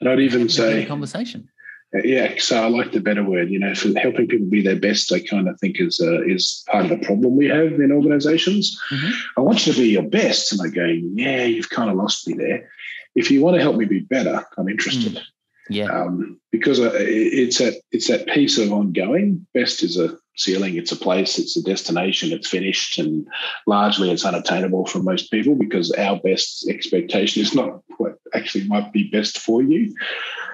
[0.00, 1.48] And I'd even say conversation.
[1.92, 3.50] Yeah, so I like the better word.
[3.50, 6.62] You know, for helping people be their best, I kind of think is uh, is
[6.70, 8.78] part of the problem we have in organisations.
[8.90, 9.10] Mm-hmm.
[9.38, 12.28] I want you to be your best, and I go, yeah, you've kind of lost
[12.28, 12.68] me there.
[13.14, 15.14] If you want to help me be better, I'm interested.
[15.14, 15.22] Mm.
[15.70, 19.46] Yeah, um, because uh, it's that it's that piece of ongoing.
[19.54, 20.76] Best is a ceiling.
[20.76, 21.38] It's a place.
[21.38, 22.32] It's a destination.
[22.32, 23.26] It's finished, and
[23.66, 28.92] largely it's unattainable for most people because our best expectation is not what actually might
[28.92, 29.94] be best for you.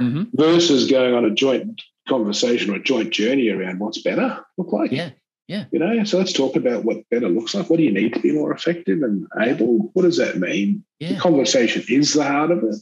[0.01, 0.25] Mm-hmm.
[0.35, 4.93] Versus going on a joint conversation or a joint journey around what's better look like.
[4.93, 5.11] Yeah.
[5.47, 5.65] Yeah.
[5.73, 7.69] You know, so let's talk about what better looks like.
[7.69, 9.91] What do you need to be more effective and able?
[9.93, 10.85] What does that mean?
[11.01, 11.15] Yeah.
[11.15, 12.77] The conversation is the heart of it.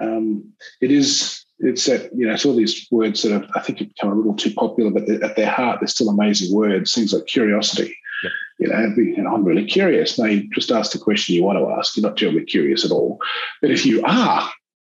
[0.00, 3.80] Um, it is it's that you know it's all these words that have, I think
[3.80, 6.94] have become a little too popular, but at their heart they're still amazing words.
[6.94, 7.96] Things like curiosity.
[8.58, 10.18] You know, and I'm really curious.
[10.18, 11.96] You just ask the question you want to ask.
[11.96, 13.18] You're not terribly curious at all.
[13.62, 14.50] But if you are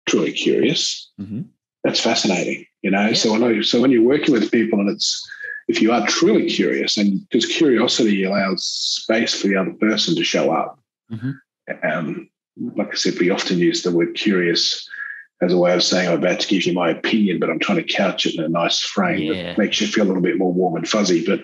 [0.08, 1.42] truly curious, mm-hmm.
[1.84, 2.66] that's fascinating.
[2.82, 3.14] You know, yeah.
[3.14, 3.62] so I know.
[3.62, 5.24] So when you're working with people, and it's
[5.68, 10.24] if you are truly curious, and because curiosity allows space for the other person to
[10.24, 10.78] show up.
[11.12, 11.30] Mm-hmm.
[11.84, 12.28] Um,
[12.74, 14.88] like I said, we often use the word curious
[15.42, 17.78] as a way of saying I'm about to give you my opinion, but I'm trying
[17.78, 19.42] to couch it in a nice frame yeah.
[19.42, 21.24] that makes you feel a little bit more warm and fuzzy.
[21.24, 21.40] But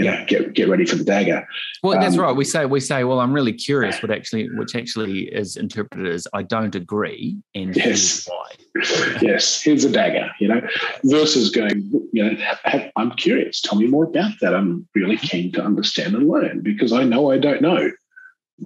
[0.00, 1.46] you know, get get ready for the dagger.
[1.82, 2.34] Well, um, that's right.
[2.34, 6.26] We say we say, well, I'm really curious, what actually, which actually is interpreted as
[6.32, 8.50] I don't agree, and yes, why.
[9.20, 10.30] yes, here's a dagger.
[10.40, 10.60] You know,
[11.04, 13.60] versus going, you know, I'm curious.
[13.60, 14.54] Tell me more about that.
[14.54, 17.90] I'm really keen to understand and learn because I know I don't know.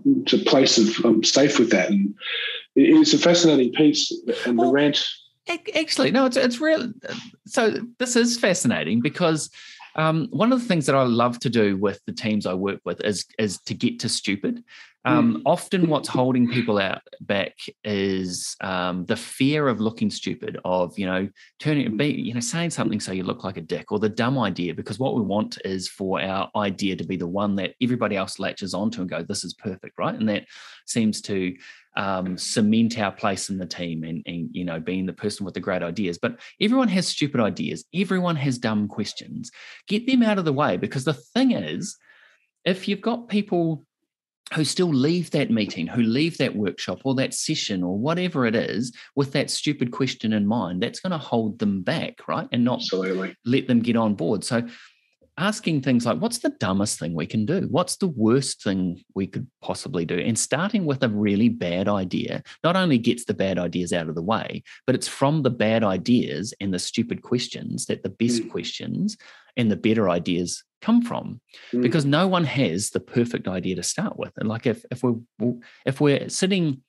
[0.04, 2.14] It's a place of I'm safe with that, and
[2.76, 4.12] it's a fascinating piece.
[4.46, 5.04] And well, the rant.
[5.74, 6.92] Actually, no, it's it's real.
[7.44, 9.50] So this is fascinating because
[9.96, 12.80] um, one of the things that I love to do with the teams I work
[12.84, 14.64] with is is to get to stupid.
[15.06, 15.42] Um, mm.
[15.44, 21.06] Often, what's holding people out back is um, the fear of looking stupid, of you
[21.06, 21.28] know
[21.58, 24.38] turning, be, you know, saying something so you look like a dick, or the dumb
[24.38, 24.74] idea.
[24.74, 28.38] Because what we want is for our idea to be the one that everybody else
[28.38, 30.14] latches onto and go, "This is perfect," right?
[30.14, 30.46] And that
[30.86, 31.54] seems to
[31.96, 35.54] um, cement our place in the team and, and you know being the person with
[35.54, 39.50] the great ideas but everyone has stupid ideas everyone has dumb questions
[39.86, 41.96] get them out of the way because the thing is
[42.64, 43.84] if you've got people
[44.52, 48.54] who still leave that meeting, who leave that workshop or that session or whatever it
[48.54, 52.46] is with that stupid question in mind, that's going to hold them back, right?
[52.52, 53.36] And not Absolutely.
[53.46, 54.44] let them get on board.
[54.44, 54.62] So
[55.36, 59.26] asking things like what's the dumbest thing we can do what's the worst thing we
[59.26, 63.58] could possibly do and starting with a really bad idea not only gets the bad
[63.58, 67.86] ideas out of the way but it's from the bad ideas and the stupid questions
[67.86, 68.50] that the best mm.
[68.50, 69.16] questions
[69.56, 71.40] and the better ideas come from
[71.72, 71.82] mm.
[71.82, 75.16] because no one has the perfect idea to start with and like if if we're
[75.84, 76.80] if we're sitting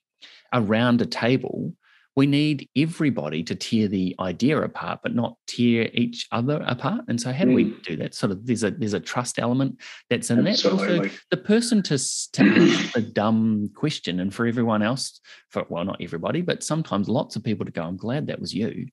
[0.52, 1.72] around a table,
[2.16, 7.04] we need everybody to tear the idea apart, but not tear each other apart.
[7.08, 7.56] And so, how do mm.
[7.56, 8.14] we do that?
[8.14, 10.86] Sort of, there's a there's a trust element that's in Absolutely.
[10.86, 11.04] that.
[11.04, 11.98] Also, the person to
[12.32, 17.08] to ask a dumb question, and for everyone else, for well, not everybody, but sometimes
[17.08, 18.86] lots of people to go, "I'm glad that was you,"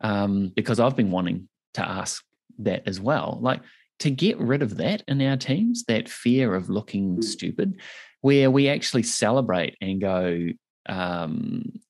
[0.00, 2.24] um, because I've been wanting to ask
[2.58, 3.38] that as well.
[3.40, 3.60] Like
[4.00, 7.24] to get rid of that in our teams, that fear of looking mm.
[7.24, 7.80] stupid,
[8.20, 10.48] where we actually celebrate and go.
[10.86, 11.80] Um,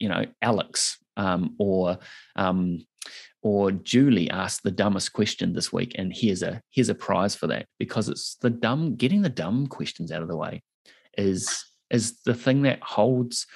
[0.00, 1.98] you know, Alex um, or
[2.34, 2.84] um,
[3.42, 7.46] or Julie asked the dumbest question this week, and here's a here's a prize for
[7.46, 10.62] that because it's the dumb getting the dumb questions out of the way
[11.16, 13.46] is is the thing that holds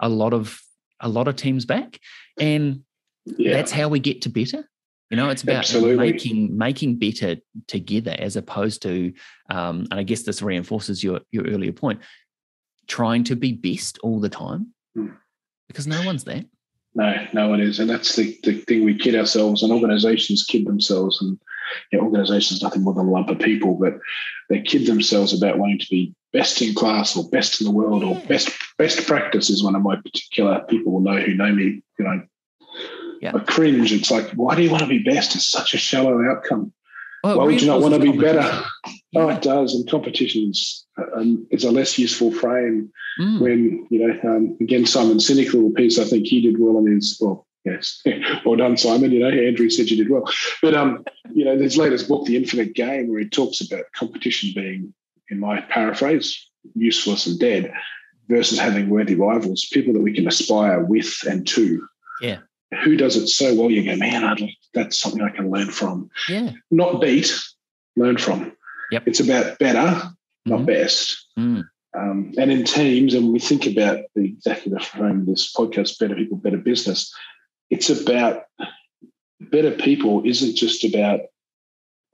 [0.00, 0.60] a lot of
[1.00, 1.98] a lot of teams back,
[2.38, 2.82] and
[3.24, 3.52] yeah.
[3.52, 4.68] that's how we get to better.
[5.10, 6.12] You know, it's about Absolutely.
[6.12, 7.36] making making better
[7.68, 9.12] together as opposed to,
[9.48, 12.00] um, and I guess this reinforces your your earlier point,
[12.86, 14.74] trying to be best all the time.
[14.96, 15.16] Mm
[15.74, 16.44] because no one's there.
[16.94, 18.84] No, no one is, and that's the, the thing.
[18.84, 21.38] We kid ourselves, and organisations kid themselves, and
[21.90, 23.94] you know, organisations nothing more than a lump of people, but
[24.48, 28.04] they kid themselves about wanting to be best in class or best in the world
[28.04, 31.82] or best best practice is one of my particular people will know who know me.
[31.98, 32.22] You know,
[33.20, 33.32] yeah.
[33.34, 33.92] I cringe.
[33.92, 35.34] It's like, why do you want to be best?
[35.34, 36.72] It's such a shallow outcome.
[37.24, 38.62] Well, Why would you not want to be better?
[39.10, 39.22] Yeah.
[39.22, 39.74] Oh, it does.
[39.74, 40.83] And competitions,
[41.16, 43.40] um, it's a less useful frame mm.
[43.40, 46.86] when, you know, um, again, Simon Sinek little piece, I think he did well on
[46.86, 48.02] his, well, yes,
[48.44, 49.10] well done, Simon.
[49.10, 50.24] You know, Andrew said you did well.
[50.62, 54.52] But, um, you know, his latest book, The Infinite Game, where he talks about competition
[54.54, 54.94] being,
[55.30, 57.72] in my paraphrase, useless and dead
[58.28, 61.86] versus having worthy rivals, people that we can aspire with and to.
[62.20, 62.38] Yeah
[62.82, 65.70] who does it so well, you go, man, I'd like, that's something I can learn
[65.70, 66.10] from.
[66.28, 66.50] Yeah.
[66.70, 67.32] Not beat,
[67.96, 68.52] learn from.
[68.90, 69.02] Yep.
[69.06, 70.10] It's about better,
[70.46, 71.26] not best.
[71.38, 71.64] Mm.
[71.96, 75.98] Um, and in teams, and we think about the exactly the frame of this podcast,
[75.98, 77.12] better people, better business.
[77.70, 78.42] It's about
[79.40, 81.20] better people isn't just about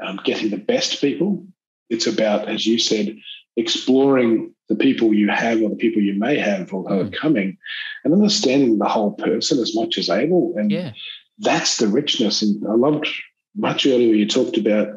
[0.01, 1.47] um, getting the best people.
[1.89, 3.17] It's about, as you said,
[3.57, 7.17] exploring the people you have or the people you may have or who are mm.
[7.17, 7.59] coming
[8.05, 10.55] and understanding the whole person as much as able.
[10.57, 10.93] And yeah.
[11.39, 12.43] that's the richness.
[12.43, 13.09] And I loved
[13.57, 14.89] much earlier you talked about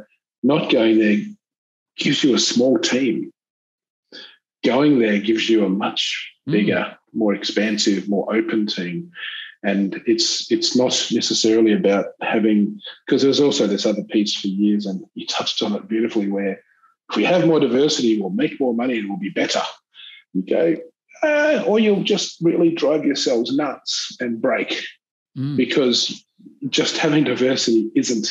[0.43, 1.17] not going there
[1.97, 3.31] gives you a small team.
[4.63, 6.53] Going there gives you a much mm.
[6.53, 6.95] bigger, mm.
[7.13, 9.11] more expansive, more open team.
[9.65, 14.85] And it's it's not necessarily about having because there's also this other piece for years,
[14.85, 16.61] and you touched on it beautifully, where
[17.09, 19.61] if we have more diversity, we'll make more money and we'll be better.
[20.33, 20.75] You go,
[21.23, 24.83] uh, or you'll just really drive yourselves nuts and break
[25.37, 25.55] mm.
[25.55, 26.25] because
[26.69, 28.27] just having diversity isn't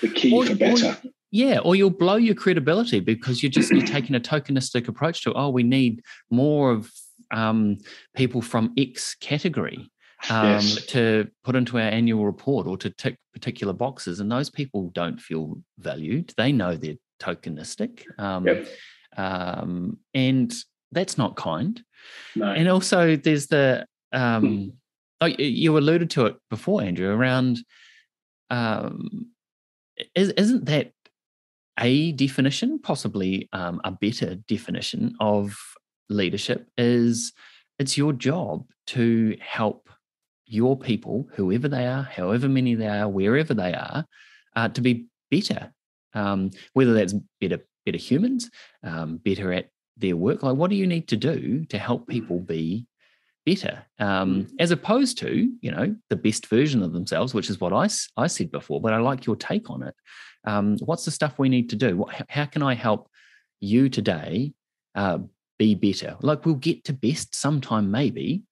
[0.00, 0.96] the key or, for better.
[1.04, 5.22] Or, yeah, or you'll blow your credibility because you're just you're taking a tokenistic approach
[5.22, 6.90] to oh, we need more of
[7.30, 7.78] um,
[8.14, 9.90] people from X category
[10.30, 10.86] um, yes.
[10.86, 15.20] to put into our annual report or to tick particular boxes, and those people don't
[15.20, 16.32] feel valued.
[16.36, 18.04] They know they're tokenistic.
[18.18, 18.66] Um, yep.
[19.16, 20.52] um, and
[20.92, 21.82] that's not kind.
[22.34, 22.50] No.
[22.50, 24.68] And also, there's the um, hmm.
[25.20, 27.58] oh, you alluded to it before, Andrew, around
[28.50, 29.28] um,
[30.14, 30.92] is, isn't that
[31.78, 35.56] a definition, possibly um, a better definition of
[36.08, 36.68] leadership?
[36.76, 37.32] Is
[37.78, 39.88] it's your job to help
[40.46, 44.04] your people, whoever they are, however many they are, wherever they are,
[44.56, 45.72] uh, to be better
[46.14, 48.50] um, whether that's better better humans,
[48.82, 50.42] um, better at their work.
[50.42, 52.86] Like, what do you need to do to help people be
[53.48, 54.50] better, um, mm.
[54.58, 58.26] as opposed to you know the best version of themselves, which is what I I
[58.26, 58.80] said before.
[58.80, 59.94] But I like your take on it.
[60.44, 61.96] Um, what's the stuff we need to do?
[61.96, 63.08] What, how can I help
[63.60, 64.52] you today
[64.94, 65.18] uh,
[65.58, 66.16] be better?
[66.20, 68.42] Like we'll get to best sometime, maybe.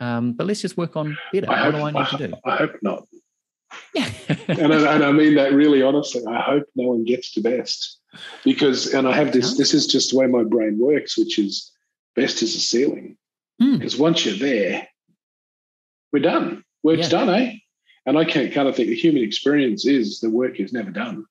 [0.00, 1.50] Um, but let's just work on better.
[1.50, 2.34] I what hope, do I need I, to do?
[2.44, 3.06] I hope not
[4.48, 6.22] and, I, and I mean that really honestly.
[6.28, 7.98] I hope no one gets to best
[8.44, 9.56] because, and I have this.
[9.56, 11.72] This is just the way my brain works, which is
[12.14, 13.16] best is a ceiling.
[13.62, 13.78] Mm.
[13.78, 14.88] Because once you're there,
[16.12, 16.64] we're done.
[16.82, 17.08] Work's yeah.
[17.08, 17.52] done, eh?
[18.06, 21.24] And I can't kind of think the human experience is the work is never done.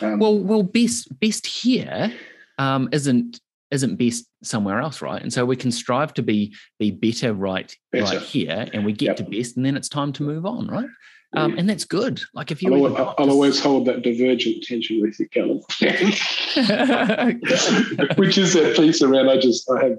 [0.00, 2.12] Um, well, well, best best here
[2.58, 5.20] um, not isn't best somewhere else, right?
[5.20, 8.18] And so we can strive to be be better right better.
[8.18, 9.16] right here, and we get yep.
[9.16, 10.88] to best, and then it's time to move on, right?
[11.36, 12.22] Um, and that's good.
[12.32, 15.58] Like if you, I'll, always, I'll always hold that divergent tension with you, Callum,
[18.16, 19.28] which is that piece around.
[19.28, 19.98] I just I have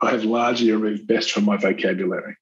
[0.00, 2.36] I have largely removed best from my vocabulary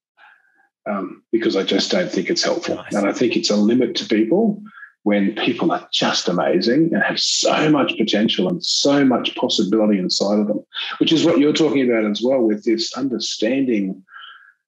[0.89, 2.95] um, because I just don't think it's helpful, nice.
[2.95, 4.63] and I think it's a limit to people.
[5.05, 10.39] when people are just amazing and have so much potential and so much possibility inside
[10.39, 10.65] of them,
[10.99, 14.03] which is what you're talking about as well with this understanding,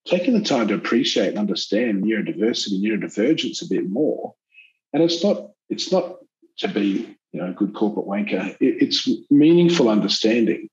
[0.07, 4.35] taking the time to appreciate and understand neurodiversity, neurodivergence a bit more.
[4.93, 6.16] And it's not, it's not
[6.59, 8.57] to be, you know, a good corporate wanker.
[8.61, 10.68] It, it's meaningful understanding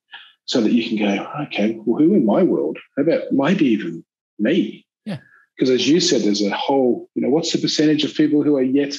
[0.51, 2.77] so that you can go, okay, well, who in my world?
[2.97, 4.03] How about maybe even
[4.37, 4.85] me?
[5.05, 5.19] Yeah.
[5.55, 8.57] Because as you said, there's a whole, you know, what's the percentage of people who
[8.57, 8.95] are yet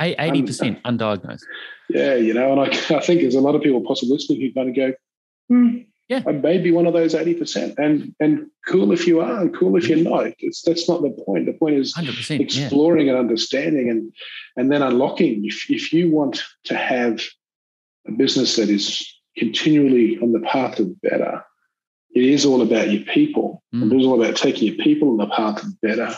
[0.00, 1.44] 80% undiagnosed.
[1.88, 2.64] Yeah, you know, and I,
[2.96, 4.92] I think there's a lot of people possibly listening who kind of go,
[5.48, 7.78] hmm, yeah, I may be one of those 80%.
[7.78, 10.32] And and cool if you are, and cool if you're not.
[10.38, 11.46] It's that's not the point.
[11.46, 13.12] The point is exploring yeah.
[13.12, 14.12] and understanding and
[14.56, 15.44] and then unlocking.
[15.44, 17.22] If if you want to have
[18.06, 19.06] a business that is
[19.38, 21.44] continually on the path of better,
[22.14, 23.62] it is all about your people.
[23.74, 23.92] Mm.
[23.92, 26.16] It is all about taking your people on the path of better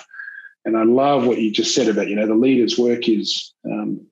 [0.64, 4.06] and I love what you just said about, you know, the leader's work is, um,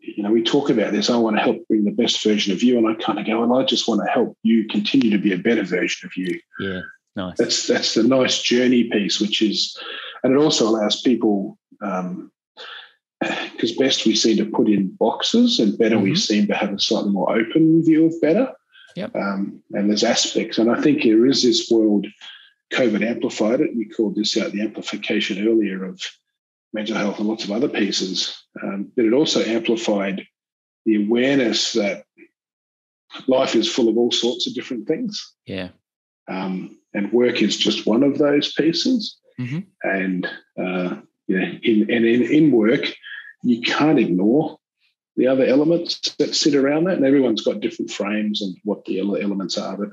[0.00, 1.10] you know, we talk about this.
[1.10, 2.78] I want to help bring the best version of you.
[2.78, 5.32] And I kind of go, and I just want to help you continue to be
[5.32, 6.40] a better version of you.
[6.60, 6.80] Yeah,
[7.16, 7.36] nice.
[7.38, 9.76] That's that's the nice journey piece, which is,
[10.22, 12.30] and it also allows people, um,
[13.20, 16.04] because best we seem to put in boxes and better mm-hmm.
[16.04, 18.52] we seem to have a slightly more open view of better.
[18.96, 19.14] Yep.
[19.14, 22.06] Um, and there's aspects, and I think there is this world
[22.72, 23.76] COVID amplified it.
[23.76, 26.00] We called this out the amplification earlier of
[26.72, 28.36] mental health and lots of other pieces.
[28.62, 30.26] Um, but it also amplified
[30.84, 32.04] the awareness that
[33.26, 35.34] life is full of all sorts of different things.
[35.46, 35.68] Yeah.
[36.28, 39.16] Um, and work is just one of those pieces.
[39.40, 39.60] Mm-hmm.
[39.82, 40.26] And
[40.60, 40.96] uh,
[41.26, 42.92] yeah, in, and in, in work,
[43.42, 44.58] you can't ignore
[45.16, 46.96] the other elements that sit around that.
[46.96, 49.76] And everyone's got different frames and what the elements are.
[49.76, 49.88] But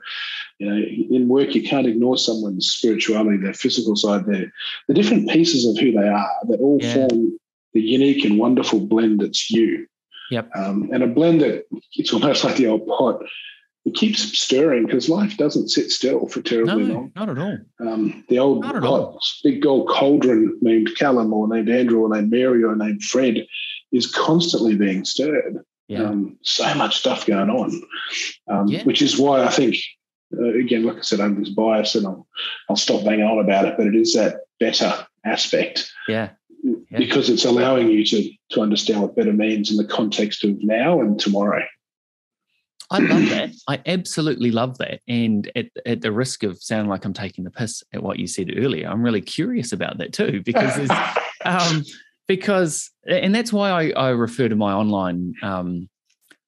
[0.60, 4.52] you know, in work, you can't ignore someone's spirituality, their physical side, their
[4.88, 6.94] the different pieces of who they are that all yeah.
[6.94, 7.40] form
[7.74, 9.88] the unique and wonderful blend that's you.
[10.32, 10.50] Yep.
[10.56, 13.22] Um, and a blend that it's almost like the old pot.
[13.86, 17.12] It keeps stirring because life doesn't sit still for terribly no, long.
[17.16, 17.58] Not at all.
[17.80, 22.64] Um, the old pot, big gold cauldron named Callum or named Andrew or named Mary
[22.64, 23.46] or named Fred
[23.92, 25.60] is constantly being stirred.
[25.88, 26.04] Yeah.
[26.04, 27.82] Um, so much stuff going on,
[28.50, 28.84] um, yeah.
[28.86, 29.76] which is why I think,
[30.36, 32.28] uh, again, like I said, I'm this bias and I'll,
[32.68, 35.92] I'll stop banging on about it, but it is that better aspect.
[36.08, 36.30] Yeah.
[36.64, 36.98] yeah.
[36.98, 41.02] Because it's allowing you to, to understand what better means in the context of now
[41.02, 41.64] and tomorrow.
[42.92, 43.52] I love that.
[43.68, 45.02] I absolutely love that.
[45.08, 48.28] And at, at the risk of sounding like I'm taking the piss at what you
[48.28, 50.90] said earlier, I'm really curious about that too, because
[51.46, 51.84] um,
[52.28, 55.90] because and that's why I, I refer to my online um,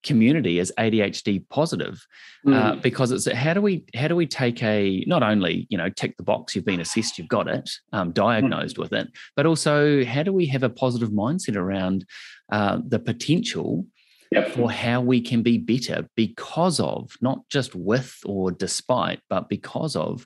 [0.03, 2.05] community as ADHD positive,
[2.45, 2.53] mm.
[2.53, 5.89] uh, because it's how do we how do we take a not only you know
[5.89, 8.79] tick the box you've been assessed you've got it um, diagnosed mm.
[8.79, 12.05] with it, but also how do we have a positive mindset around
[12.51, 13.85] uh, the potential
[14.31, 14.51] Yep.
[14.51, 19.95] for how we can be better because of not just with or despite, but because
[19.95, 20.25] of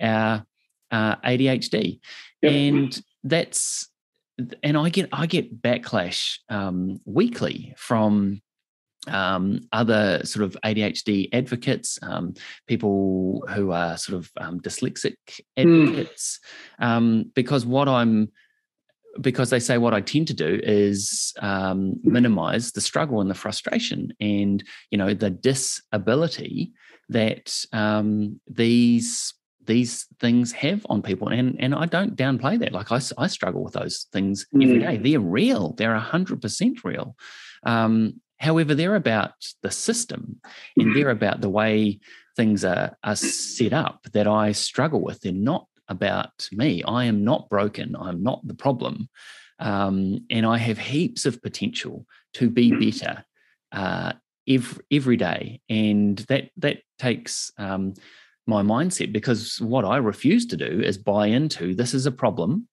[0.00, 0.46] our
[0.90, 2.00] uh, ADHD.
[2.40, 2.52] Yep.
[2.52, 3.88] And that's
[4.62, 8.40] and I get I get backlash um, weekly from
[9.08, 12.34] um, other sort of ADHD advocates, um,
[12.66, 15.16] people who are sort of um, dyslexic
[15.56, 15.60] hmm.
[15.60, 16.40] advocates,
[16.80, 17.34] mm.
[17.34, 18.30] because what I'm
[19.20, 23.34] because they say what I tend to do is um, minimize the struggle and the
[23.34, 26.72] frustration and you know the disability
[27.08, 29.34] that um, these
[29.64, 31.28] these things have on people.
[31.28, 32.72] And and I don't downplay that.
[32.72, 34.62] Like I, I struggle with those things mm.
[34.64, 34.96] every day.
[34.96, 35.74] They're real.
[35.74, 37.16] They're 100% real.
[37.64, 40.40] Um, however they're about the system
[40.76, 42.00] and they're about the way
[42.36, 45.20] things are, are set up that I struggle with.
[45.20, 46.82] They're not about me.
[46.82, 47.96] I am not broken.
[47.96, 49.08] I'm not the problem.
[49.58, 53.24] Um, and I have heaps of potential to be better
[53.70, 54.12] uh,
[54.48, 55.60] every, every day.
[55.68, 57.94] And that that takes um,
[58.46, 62.68] my mindset because what I refuse to do is buy into this is a problem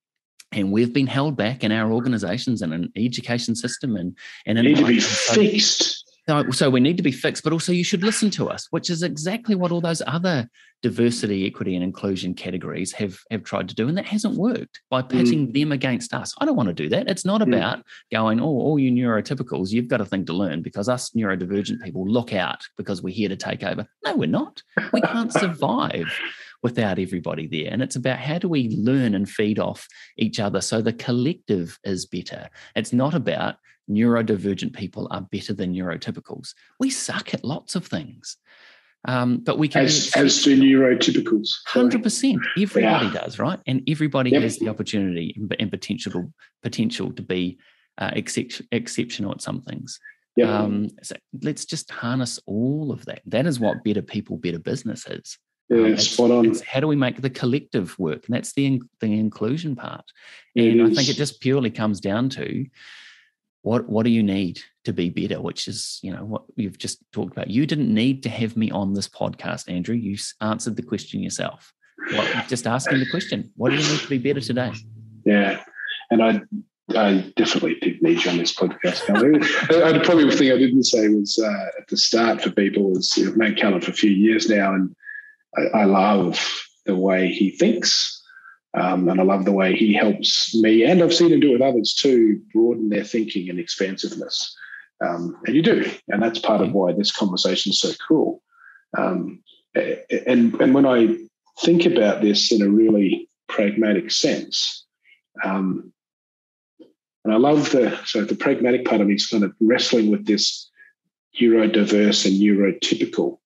[0.51, 4.65] and we've been held back in our organizations and an education system and and in
[4.65, 5.98] need to be fixed
[6.51, 9.03] so, we need to be fixed, but also you should listen to us, which is
[9.03, 10.49] exactly what all those other
[10.81, 15.01] diversity, equity, and inclusion categories have have tried to do, and that hasn't worked by
[15.01, 15.53] pitting mm.
[15.53, 16.33] them against us.
[16.39, 17.09] I don't want to do that.
[17.09, 17.47] It's not mm.
[17.47, 21.83] about going, oh, all you neurotypicals, you've got a thing to learn because us neurodivergent
[21.83, 23.85] people look out because we're here to take over.
[24.05, 24.61] No, we're not.
[24.93, 26.11] We can't survive
[26.61, 27.71] without everybody there.
[27.71, 31.79] And it's about how do we learn and feed off each other so the collective
[31.83, 32.49] is better.
[32.75, 33.55] It's not about
[33.89, 36.53] neurodivergent people are better than neurotypicals.
[36.79, 38.37] We suck at lots of things.
[39.07, 41.49] Um, but we can as, as do neurotypicals.
[41.65, 42.39] Hundred percent.
[42.57, 43.13] Everybody yeah.
[43.13, 43.59] does, right?
[43.65, 44.41] And everybody yep.
[44.41, 47.59] has the opportunity and potential potential to be
[47.97, 49.99] uh, except, exceptional at some things.
[50.35, 50.57] Yeah.
[50.57, 53.21] Um, so let's just harness all of that.
[53.25, 55.37] That is what better people, better business is.
[55.69, 56.55] yeah, Um, spot on.
[56.67, 58.25] how do we make the collective work?
[58.27, 60.05] And that's the the inclusion part.
[60.55, 62.65] And I think it just purely comes down to
[63.61, 65.41] what what do you need to be better?
[65.41, 67.49] Which is you know what you've just talked about.
[67.49, 69.95] You didn't need to have me on this podcast, Andrew.
[69.95, 71.73] You answered the question yourself.
[72.13, 74.71] What, just asking the question: What do you need to be better today?
[75.25, 75.61] Yeah,
[76.09, 76.41] and I,
[76.95, 79.03] I definitely did need you on this podcast.
[79.71, 82.91] I, I probably the thing I didn't say was uh, at the start for people
[82.91, 84.95] was you know, I've known Callum for a few years now, and
[85.57, 86.39] I, I love
[86.85, 88.18] the way he thinks.
[88.75, 91.53] Um, and I love the way he helps me, and I've seen him do it
[91.53, 94.55] with others too, broaden their thinking and expansiveness.
[95.03, 98.43] Um, and you do, and that's part of why this conversation is so cool.
[98.97, 99.41] Um,
[99.75, 101.17] and and when I
[101.61, 104.85] think about this in a really pragmatic sense,
[105.43, 105.91] um,
[107.23, 110.27] and I love the so the pragmatic part of me is kind of wrestling with
[110.27, 110.69] this
[111.39, 113.38] neurodiverse and neurotypical.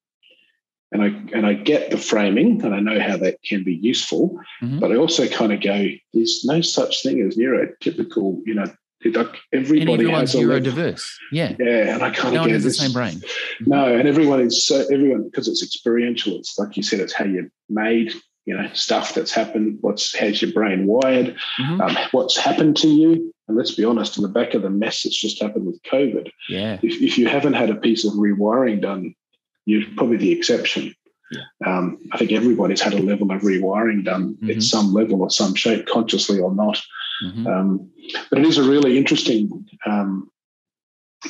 [0.94, 4.40] And I and I get the framing and I know how that can be useful,
[4.62, 4.80] Mhm.
[4.80, 8.66] but I also kind of go, there's no such thing as neurotypical, you know,
[9.06, 11.04] like everybody everyone's has neurodiverse.
[11.32, 13.22] Yeah, Yeah, and I kind no of go, the same brain.
[13.66, 16.38] no, and everyone is so everyone because it's experiential.
[16.38, 18.14] It's like you said, it's how you're made.
[18.46, 19.78] You know, stuff that's happened.
[19.80, 21.36] What's how's your brain wired?
[21.62, 21.80] Mhm.
[21.82, 23.34] Um, what's happened to you?
[23.48, 26.30] And let's be honest, in the back of the mess that's just happened with COVID,
[26.50, 29.16] Yeah, if, if you haven't had a piece of rewiring done,
[29.66, 30.94] you're probably the exception.
[31.66, 34.58] Um, I think everybody's had a level of rewiring done Mhm.
[34.58, 36.80] at some level or some shape, consciously or not.
[37.26, 37.48] Mhm.
[37.48, 37.90] Um,
[38.30, 39.68] but it is a really interesting.
[39.86, 40.30] Um,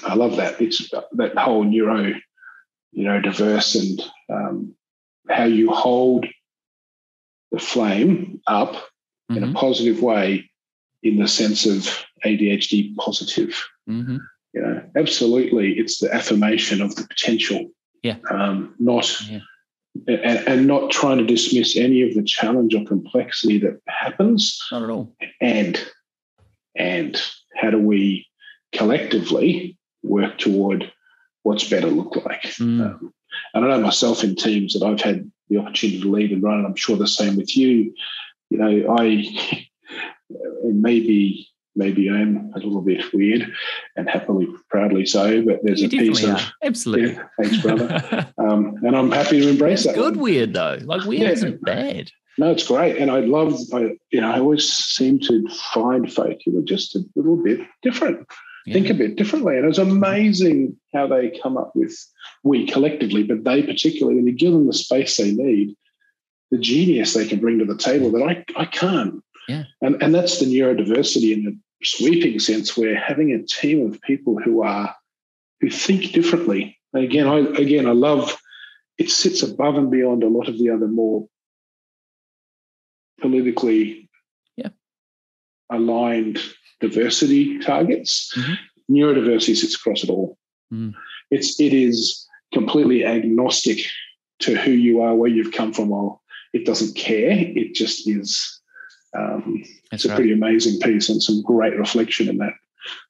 [0.03, 0.59] I love that.
[0.59, 2.13] It's that whole neuro,
[2.91, 4.75] you know, diverse and um,
[5.29, 6.25] how you hold
[7.51, 8.75] the flame up
[9.29, 9.51] in Mhm.
[9.51, 10.49] a positive way,
[11.03, 11.87] in the sense of
[12.25, 13.63] ADHD positive.
[13.87, 14.19] Mhm.
[14.53, 17.71] You know, absolutely, it's the affirmation of the potential.
[18.03, 18.17] Yeah.
[18.29, 19.09] Um, not.
[19.29, 19.39] Yeah.
[20.07, 24.81] And, and not trying to dismiss any of the challenge or complexity that happens not
[24.83, 25.15] at all.
[25.39, 25.79] and
[26.75, 27.21] and
[27.55, 28.25] how do we
[28.71, 30.91] collectively work toward
[31.43, 32.81] what's better look like Mm.
[32.95, 33.13] um,
[33.53, 36.57] and i know myself in teams that i've had the opportunity to lead and run
[36.57, 37.93] and i'm sure the same with you
[38.49, 39.05] you know i
[40.63, 43.51] and maybe maybe i'm a little bit weird
[43.95, 46.51] and happily proudly so but there's You a piece definitely of are.
[46.63, 47.13] Absolutely.
[47.13, 50.23] yeah, thanks brother um, and i'm happy to embrace It's that good one.
[50.23, 50.77] weird though.
[50.83, 51.29] Like weird Yeah.
[51.31, 52.11] isn't bad.
[52.39, 53.53] No, it's great, and I love.
[53.75, 57.59] I, you know, I always seem to find folk who are just a little bit
[57.83, 58.25] different,
[58.65, 58.73] Yeah.
[58.73, 61.95] think a bit differently, and it's amazing how they come up with
[62.43, 65.75] we collectively, but they particularly when you give them the space they need,
[66.49, 69.23] the genius they can bring to the table that I I can't.
[69.47, 69.65] Yeah.
[69.83, 74.37] and and that's the neurodiversity in the sweeping sense, where having a team of people
[74.39, 74.95] who are
[75.61, 76.77] who think differently.
[76.93, 78.37] And again, I again I love.
[78.99, 81.27] It sits above and beyond a lot of the other more
[83.19, 84.09] politically
[84.55, 84.69] Yeah.
[85.69, 86.39] aligned
[86.79, 88.31] diversity targets.
[88.35, 88.57] Mhm.
[88.91, 90.37] Neurodiversity sits across it all.
[90.71, 90.93] Mm.
[91.31, 93.79] It's it is completely agnostic
[94.39, 96.19] to who you are, where you've come from, or
[96.53, 97.31] it doesn't care.
[97.31, 98.59] It just is.
[99.17, 100.15] Um, it's a right.
[100.15, 102.53] pretty amazing piece and some great reflection in that.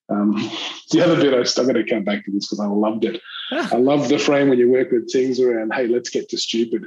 [0.09, 0.33] Um,
[0.91, 3.21] the other bit, I- I'm going to come back to this because I loved it.
[3.51, 6.85] I love the frame when you work with things around, hey, let's get to stupid.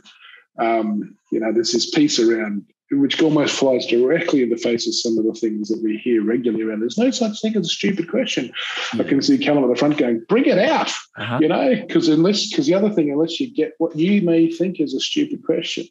[0.59, 4.95] Um, you know, there's this piece around which almost flies directly in the face of
[4.95, 6.79] some of the things that we hear regularly around.
[6.81, 8.53] There's no such thing as a stupid question.
[8.93, 11.39] I can see Callum at the front going, bring it out, Uh-huh.
[11.41, 14.79] you know, because unless, because the other thing, unless you get what you may think
[14.81, 15.87] is a stupid question,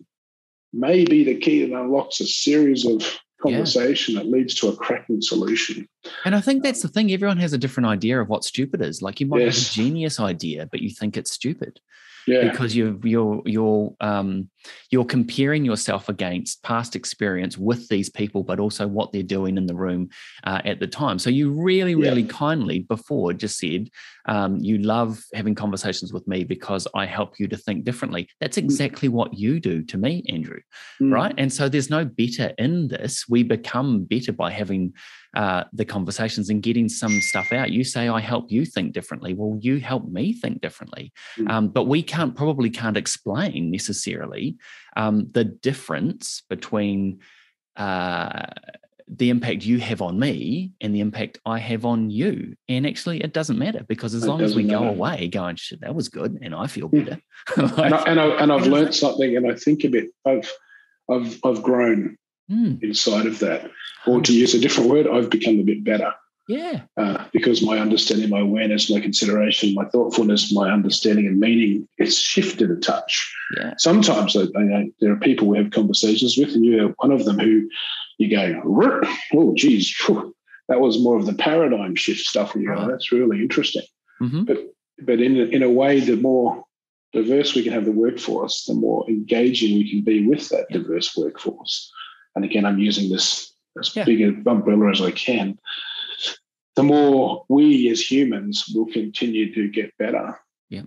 [0.76, 3.02] may be the key that unlocks a series of
[3.42, 5.88] conversation that leads to a cracking solution.
[6.24, 7.12] And I think that's the thing.
[7.12, 9.02] Everyone has a different idea of what stupid is.
[9.02, 9.58] Like you might Yes.
[9.58, 11.80] have a genius idea, but you think it's stupid
[12.28, 12.50] Yeah.
[12.50, 14.50] because you're you're you're um,
[14.92, 19.66] you're comparing yourself against past experience with these people, but also what they're doing in
[19.68, 20.10] the room
[20.44, 21.20] uh, at the time.
[21.20, 21.98] So you really, Yeah.
[22.10, 23.90] really kindly before just said
[24.28, 28.28] um, you love having conversations with me because I help you to think differently.
[28.40, 30.60] That's exactly what you do to me, Andrew
[31.02, 31.12] Mm.
[31.14, 31.34] right?
[31.38, 33.26] And so there's no better in this.
[33.30, 34.94] We become better by having
[35.36, 37.72] uh, the conversations and getting some stuff out.
[37.72, 39.34] You say, I help you think differently.
[39.34, 41.12] Well, you help me think differently.
[41.38, 41.50] Mm.
[41.50, 44.56] Um, but we can't probably can't explain necessarily
[44.96, 47.20] um, the difference between
[47.76, 48.46] uh,
[49.08, 52.56] the impact you have on me and the impact I have on you.
[52.68, 54.96] And actually, it doesn't matter because as It long as we doesn't go matter.
[54.96, 57.06] away going, shit, that was good, and I feel Mm.
[57.06, 57.22] better.
[57.84, 60.06] and, I, and, I, and I've learned something, and I think a bit.
[60.26, 60.52] I've
[61.10, 62.18] I've I've grown
[62.50, 63.70] mm, inside of that,
[64.08, 66.14] or to use a different word, I've become a bit better.
[66.48, 66.82] Yeah.
[66.96, 72.18] Uh, because my understanding, my awareness, my consideration, my thoughtfulness, my understanding and meaning, it's
[72.20, 73.34] shifted a touch.
[73.58, 73.74] Yeah.
[73.80, 77.40] Sometimes you know, there are people we have conversations with, and you're one of them
[77.40, 77.68] who
[78.20, 78.62] you go,
[79.34, 80.36] oh, geez, whew,
[80.70, 82.54] that was more of the paradigm shift stuff.
[82.56, 82.90] You go, Right.
[82.90, 83.84] that's really interesting.
[84.22, 84.44] Mm-hmm.
[84.44, 84.58] But
[85.04, 86.64] but in a, in a way, the more
[87.12, 90.78] diverse we can have the workforce, the more engaging we can be with that Yeah.
[90.78, 91.92] diverse workforce.
[92.36, 94.06] And again, I'm using this as Yeah.
[94.06, 95.58] big an umbrella as I can.
[96.76, 100.38] The more we as humans will continue to get better.
[100.70, 100.84] Yeah.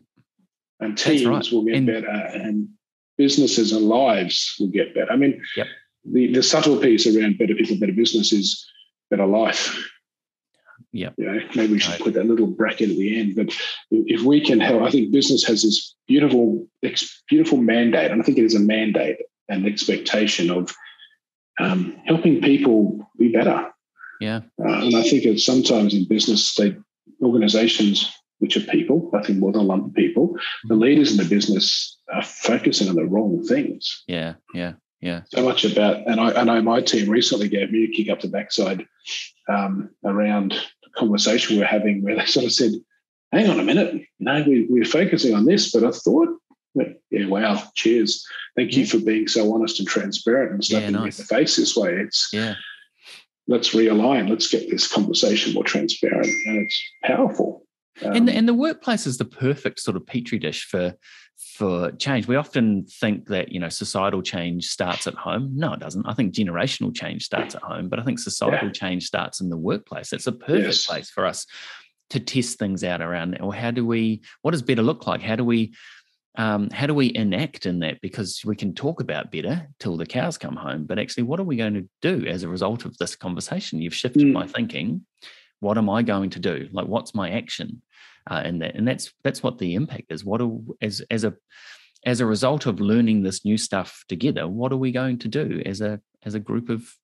[0.81, 1.51] And teams right.
[1.53, 2.69] will get And- better and
[3.17, 5.11] businesses and lives will get better.
[5.11, 5.67] I mean, Yep.
[6.05, 8.65] the, the subtle piece around better people, better business is
[9.11, 9.77] better life.
[10.93, 12.01] You know, maybe we should Right.
[12.01, 13.35] put that little bracket at the end.
[13.37, 13.53] But
[13.91, 16.67] if we can help, I think business has this beautiful,
[17.29, 19.17] beautiful mandate, and I think it is a mandate
[19.49, 20.73] and expectation of
[21.59, 23.71] um, helping people be better.
[24.21, 24.41] Yeah.
[24.61, 26.77] Uh, and I think it's sometimes in business, they
[27.23, 30.35] organizations, which are people, I think more than a lump of people,
[30.69, 30.83] the Mm-hmm.
[30.83, 34.05] leaders in the business are focusing on the wrong things.
[34.07, 34.35] Yeah.
[34.55, 34.75] Yeah.
[35.01, 35.23] Yeah.
[35.27, 38.21] So much about, and I, I know my team recently gave me a kick up
[38.21, 38.87] the backside
[39.49, 42.73] um, around the conversation we we're having where they sort of said,
[43.31, 46.38] hang on a minute, no, we, we're focusing on this, but I thought,
[46.75, 48.25] yeah, wow, cheers.
[48.57, 51.57] Thank you for being so honest and transparent and Yeah, slapping me in the face
[51.57, 51.95] this way.
[51.95, 52.55] It's Yeah.
[53.47, 57.65] let's realign, let's get this conversation more transparent, and it's powerful.
[58.05, 60.95] Um, and the, and the workplace is the perfect sort of petri dish for
[61.55, 62.27] for change.
[62.29, 65.53] We often think that you know societal change starts at home.
[65.55, 66.07] No, it doesn't.
[66.07, 69.57] I think generational change starts at home, but I think societal change starts in the
[69.57, 70.13] workplace.
[70.13, 70.87] It's a perfect Yes.
[70.87, 71.47] place for us
[72.11, 73.39] to test things out around.
[73.41, 74.23] Or how do we?
[74.43, 75.21] What does better look like?
[75.23, 75.75] How do we?
[76.39, 78.01] Um, how do we enact in that?
[78.01, 81.45] Because we can talk about better till the cows come home, but actually, what are
[81.45, 83.83] we going to do as a result of this conversation?
[83.83, 84.33] You've shifted Mm.
[84.33, 85.05] my thinking.
[85.61, 86.69] What am I going to do?
[86.73, 87.83] Like, what's my action?
[88.31, 90.23] uh, in that, and that's that's what the impact is.
[90.23, 90.51] What are,
[90.83, 91.35] as as a
[92.05, 95.63] as a result of learning this new stuff together, what are we going to do
[95.65, 96.95] as a as a group of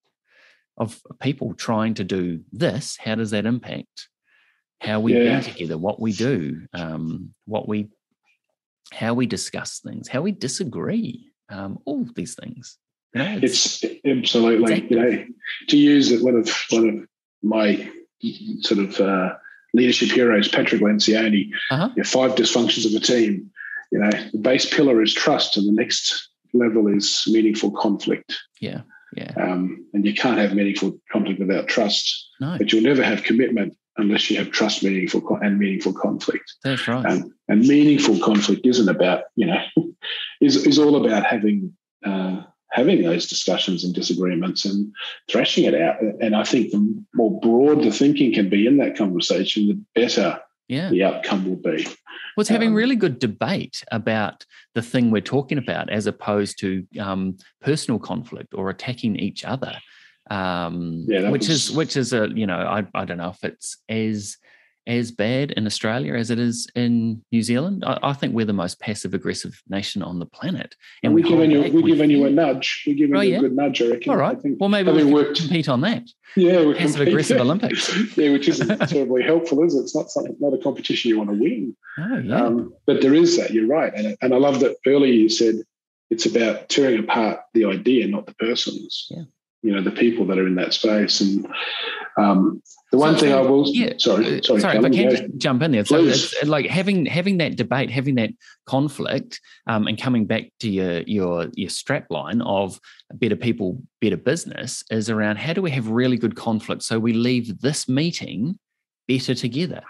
[0.76, 2.99] of people trying to do this?
[2.99, 4.09] How does that impact
[4.82, 5.39] how we Yeah.
[5.41, 7.89] be together, what we do, um, what we
[8.93, 12.78] how we discuss things, how we disagree, um, all these things.
[13.14, 14.97] You know, it's absolutely Exactly.
[14.97, 15.24] you know
[15.68, 16.95] to use it one of one of
[17.43, 17.91] my
[18.62, 19.35] sort of uh,
[19.72, 21.91] leadership heroes patrick Lencioni Uh-huh.
[21.97, 23.51] you know, five dysfunctions of a team
[23.93, 28.80] you know the base pillar is trust and the next level is meaningful conflict yeah,
[29.16, 33.22] yeah, um, and you can't have meaningful conflict without trust no, but you'll never have
[33.22, 37.05] commitment unless you have trust meaningful co- and meaningful conflict that's right.
[37.07, 39.59] and, and meaningful conflict isn't about you know
[40.41, 41.73] is is all about having
[42.05, 44.93] uh, having those discussions and disagreements and
[45.31, 48.97] thrashing it out and i think the more broad the thinking can be in that
[48.97, 50.91] conversation the better Yeah.
[50.91, 51.85] the outcome will be
[52.37, 56.59] Well, it's having Um, really good debate about the thing we're talking about, as opposed
[56.61, 56.69] to
[56.99, 59.75] um, personal conflict or attacking each other.
[60.31, 63.43] Um, Yeah, which was- is which is a you know I I don't know if
[63.45, 64.37] it's as
[64.87, 67.83] as bad in Australia as it is in New Zealand.
[67.87, 71.41] I, I think we're the most passive aggressive nation on the planet, and we're hold
[71.41, 73.39] giving you we're we giving you a nudge we're giving Oh, you yeah?
[73.39, 76.03] a good nudge i reckon All think Well, maybe we worked- compete on that.
[76.37, 78.16] yeah we're Passive compete- aggressive Olympics.
[78.18, 81.31] yeah which isn't terribly helpful is it it's not something not a competition you want
[81.31, 83.53] to win Oh yeah, Um, but there is that.
[83.53, 85.55] You're right, and and I love that earlier you said
[86.11, 89.07] it's about tearing apart the idea, not the persons.
[89.11, 89.22] Yeah.
[89.65, 91.47] You know, the people that are in that space, and
[92.19, 92.62] um,
[92.93, 93.65] the one So- thing I will.
[93.67, 94.61] yeah, Sorry, Uh, sorry.
[94.61, 95.87] sorry, if I can just jump in there.
[95.87, 96.35] So Please.
[96.35, 98.29] it's like having having that debate, having that
[98.67, 102.79] conflict, um, and coming back to your your your strap line of
[103.15, 107.15] better people, better business is around how do we have really good conflict so we
[107.15, 108.59] leave this meeting
[109.09, 109.83] better together.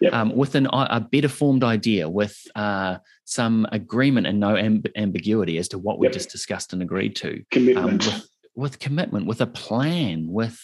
[0.00, 0.12] Yep.
[0.14, 5.58] Um, with an, a better formed idea, with uh, some agreement and no amb- ambiguity
[5.58, 6.12] as to what we Yep.
[6.14, 10.60] just discussed and agreed to, um, commitment, with, with commitment, with a plan, with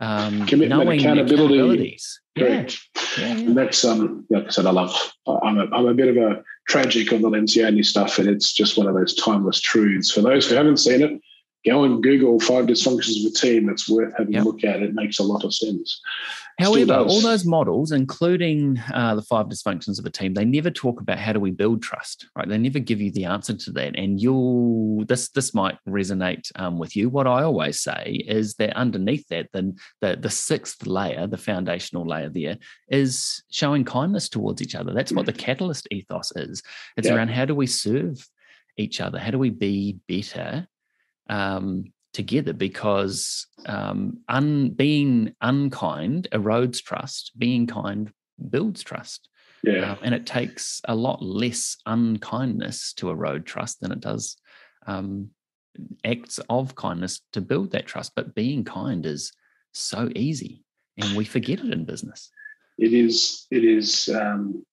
[0.00, 1.98] um, Commitment, knowing accountability.
[2.34, 2.78] Yeah, correct.
[3.18, 3.36] yeah, yeah.
[3.36, 4.96] And that's um, like I said, I love.
[5.26, 8.78] I'm a, I'm a bit of a tragic on the Lencioni stuff, and it's just
[8.78, 10.10] one of those timeless truths.
[10.10, 11.20] For those who haven't seen it,
[11.66, 13.68] go and Google five dysfunctions of a team.
[13.68, 14.42] It's worth having Yep.
[14.42, 14.82] a look at.
[14.82, 16.00] It makes a lot of sense.
[16.58, 21.00] However, all those models, including uh, the five dysfunctions of a team, they never talk
[21.00, 22.48] about how do we build trust, right?
[22.48, 23.96] They never give you the answer to that.
[23.98, 27.08] And you'll this this might resonate um, with you.
[27.08, 32.06] What I always say is that underneath that, then the the sixth layer, the foundational
[32.06, 32.58] layer there,
[32.88, 34.92] is showing kindness towards each other.
[34.92, 36.62] That's what the catalyst ethos is.
[36.96, 37.14] It's Yeah.
[37.16, 38.26] around how do we serve
[38.76, 39.18] each other?
[39.18, 40.66] How do we be better?
[41.30, 47.32] Um, together because um, un, being unkind erodes trust.
[47.38, 48.12] Being kind
[48.50, 49.28] builds trust.
[49.62, 49.92] Yeah.
[49.92, 54.36] Uh, and it takes a lot less unkindness to erode trust than it does
[54.86, 55.30] um,
[56.04, 58.14] acts of kindness to build that trust.
[58.14, 59.32] But being kind is
[59.72, 60.64] so easy,
[60.96, 62.30] and we forget it in business.
[62.78, 63.46] It is.
[63.50, 64.08] It is.
[64.08, 64.64] Um,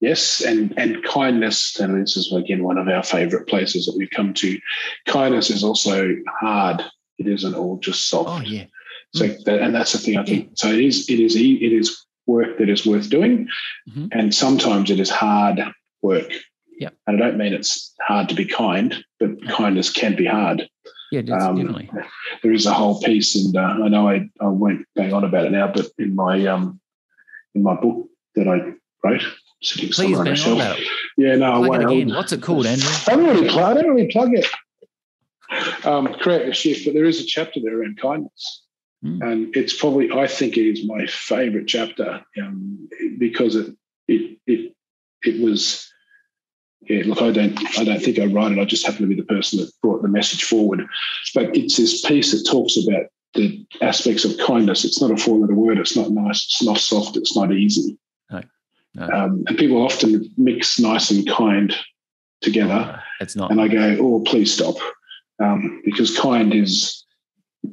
[0.00, 1.78] yes, and and kindness.
[1.80, 4.58] And this is again one of our favourite places that we've come to.
[5.06, 6.82] Kindness is also hard.
[7.18, 8.28] It isn't all just soft.
[8.30, 8.66] Oh yeah.
[9.14, 10.50] So that, and that's the thing I think.
[10.54, 11.08] So it is.
[11.08, 11.36] It is.
[11.36, 11.40] It
[11.72, 13.48] is work that is worth doing,
[13.88, 14.08] Mhm.
[14.12, 15.60] and sometimes it is hard
[16.02, 16.30] work.
[16.78, 16.94] Yep.
[17.06, 19.50] And I don't mean it's hard to be kind, but Yeah.
[19.52, 20.68] kindness can be hard.
[21.12, 21.88] Yeah, Um, definitely.
[22.42, 25.46] there is a whole piece, and uh, I know I, I won't bang on about
[25.46, 26.80] it now, but in my um
[27.54, 28.74] in my book that I
[29.04, 29.22] wrote,
[29.66, 30.58] sitting Please somewhere on bang a on shelf.
[30.58, 30.86] about it.
[31.16, 31.82] Yeah, no, Plug won't.
[31.82, 32.08] it again.
[32.14, 32.88] What's it called, Andrew?
[33.08, 33.76] I don't really plug.
[33.76, 34.46] I don't really plug it.
[35.84, 38.62] Um, create a shift, but there is a chapter there around kindness,
[39.04, 39.20] Mm.
[39.30, 42.88] and it's probably I think it is my favourite chapter um,
[43.18, 43.76] because it
[44.08, 44.74] it it
[45.22, 45.86] it was.
[46.88, 48.58] Yeah, look, I don't, I don't think I write it.
[48.60, 50.86] I just happen to be the person that brought the message forward.
[51.34, 54.84] But it's this piece that talks about the aspects of kindness.
[54.84, 55.78] It's not a four-letter word.
[55.78, 56.44] It's not nice.
[56.44, 57.16] It's not soft.
[57.16, 57.98] It's not easy.
[58.96, 59.08] No.
[59.08, 61.76] Um, and people often mix nice and kind
[62.40, 62.72] together.
[62.72, 63.50] Uh, it's not.
[63.50, 64.76] And I go, oh, please stop,
[65.42, 67.04] um, because kind is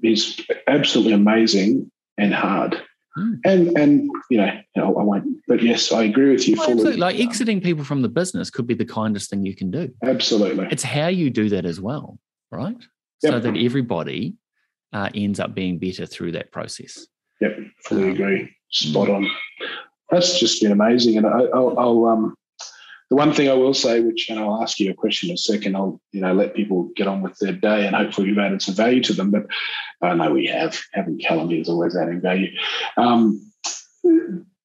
[0.01, 2.82] is absolutely amazing and hard.
[3.17, 3.39] Mm.
[3.45, 5.38] And and you know, I won't.
[5.47, 6.71] But yes, I agree with you Oh, fully.
[6.74, 6.99] absolutely.
[6.99, 9.89] Like exiting people from the business could be the kindest thing you can do.
[10.03, 10.67] Absolutely.
[10.71, 12.19] It's how you do that as well,
[12.51, 12.78] right?
[13.19, 14.36] So that everybody
[14.91, 17.07] uh, ends up being better through that process.
[17.39, 18.55] Yep, fully Um, agree.
[18.71, 19.30] Spot on.
[20.14, 21.18] That's just been amazing.
[21.18, 22.36] And I, I'll, I'll um,
[23.09, 25.38] the one thing I will say, which, and I'll ask you a question in a
[25.38, 25.76] second.
[25.76, 28.76] I'll, you know, let people get on with their day, and hopefully we've added some
[28.76, 29.32] value to them.
[29.32, 29.45] But
[30.01, 30.80] I know we have.
[30.93, 32.51] Having Callum is always adding value.
[32.97, 33.51] Um,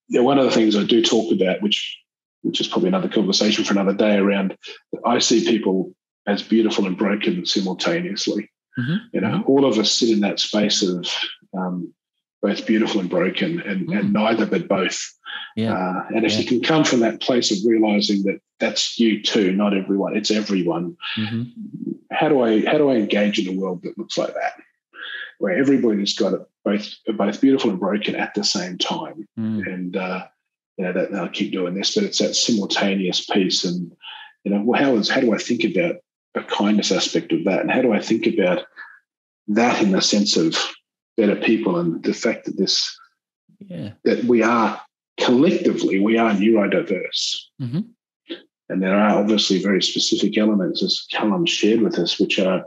[0.09, 1.97] yeah, one of the things I do talk about, which
[2.41, 4.57] which is probably another conversation for another day, around
[5.05, 5.93] I see people
[6.25, 8.49] as beautiful and broken simultaneously.
[8.77, 8.99] Mhm.
[9.13, 11.05] You know, all of us sit in that space of
[11.57, 11.93] um,
[12.41, 14.97] both beautiful and broken, and, and neither but both.
[15.55, 15.73] Yeah.
[15.73, 16.39] Uh, and if Yeah.
[16.39, 20.31] you can come from that place of realizing that that's you too, not everyone, it's
[20.31, 20.95] everyone.
[21.15, 21.43] hmm
[22.11, 24.53] How do I how do I engage in a world that looks like that,
[25.39, 26.87] where everybody's got it both
[27.17, 29.27] both beautiful and broken at the same time?
[29.37, 29.73] Mm.
[29.73, 30.25] And uh,
[30.77, 33.63] you know that I'll keep doing this, but it's that simultaneous piece.
[33.65, 33.91] And
[34.43, 35.97] you know, well, how is how do I think about
[36.35, 38.65] a kindness aspect of that, and how do I think about
[39.49, 40.55] that in the sense of
[41.17, 42.97] better people and the fact that this
[43.59, 43.91] Yeah.
[44.05, 44.81] that we are
[45.19, 47.21] collectively we are neurodiverse.
[47.61, 47.89] Mhm.
[48.69, 52.65] And there are obviously very specific elements, as Callum shared with us, which are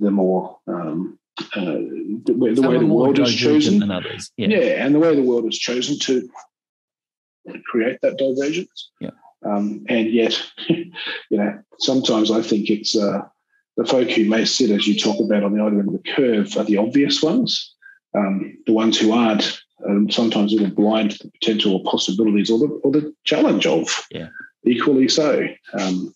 [0.00, 1.18] the more um,
[1.56, 1.78] uh,
[2.26, 3.78] the, way- the way the world is chosen.
[3.78, 4.30] than others.
[4.36, 4.48] Yeah.
[4.48, 4.84] Yeah.
[4.84, 6.28] and the way the world is chosen to
[7.64, 8.90] create that divergence.
[9.00, 9.10] Yeah.
[9.44, 10.34] Um, and yet,
[10.68, 10.92] you
[11.30, 13.22] know, sometimes I think it's uh,
[13.80, 16.12] the folk who may sit, as you talk about, on the other end of the
[16.12, 17.74] curve are the obvious ones.
[18.14, 19.58] Um, the ones who aren't,
[19.88, 23.64] um, sometimes a little blind to the potential or possibilities or the, or the challenge
[23.64, 23.88] of.
[24.10, 24.28] Yeah.
[24.66, 25.46] Equally so.
[25.72, 26.14] Um,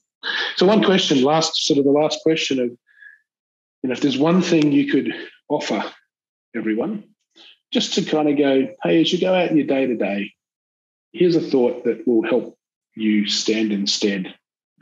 [0.56, 4.42] so, one question, last sort of the last question of, you know, if there's one
[4.42, 5.14] thing you could
[5.48, 5.82] offer
[6.54, 7.04] everyone,
[7.72, 10.30] just to kind of go, hey, as you go out in your day to day,
[11.12, 12.58] here's a thought that will help
[12.94, 14.34] you stand instead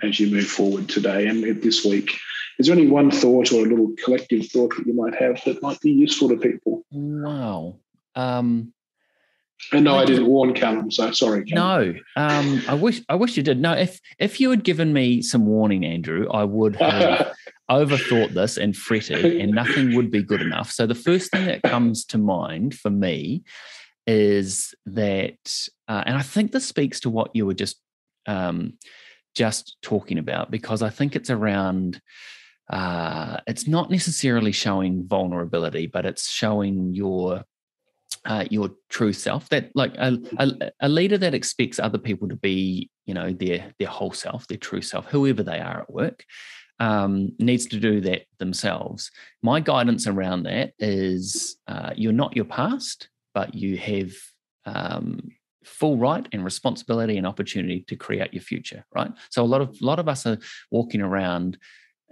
[0.03, 2.18] as you move forward today and this week.
[2.62, 5.60] Is there any one thought or a little collective thought that you might have that
[5.62, 6.84] might be useful to people?
[6.92, 7.74] Wow.
[8.14, 8.72] Um,
[9.72, 11.94] And no, I Like- didn't warn Callum, so sorry, Callum.
[12.16, 12.22] no.
[12.22, 13.58] Um, I wish I wish you did.
[13.60, 17.32] No, if if you had given me some warning, Andrew, I would have
[17.70, 20.70] overthought this and fretted, and nothing would be good enough.
[20.70, 23.42] So the first thing that comes to mind for me
[24.06, 25.38] is that,
[25.88, 27.80] uh, and I think this speaks to what you were just
[28.26, 28.74] um,
[29.34, 32.00] just talking about, because I think it's around.
[32.70, 37.44] Uh, it's not necessarily showing vulnerability, but it's showing your
[38.24, 39.48] uh, your true self.
[39.48, 43.72] That like a, a, a leader that expects other people to be, you know, their
[43.78, 46.24] their whole self, their true self, whoever they are at work,
[46.78, 49.10] um, needs to do that themselves.
[49.42, 54.12] My guidance around that is uh, you're not your past, but you have
[54.66, 55.20] um,
[55.64, 58.84] full right and responsibility and opportunity to create your future.
[58.94, 59.10] Right.
[59.30, 60.38] So a lot of a lot of us are
[60.70, 61.58] walking around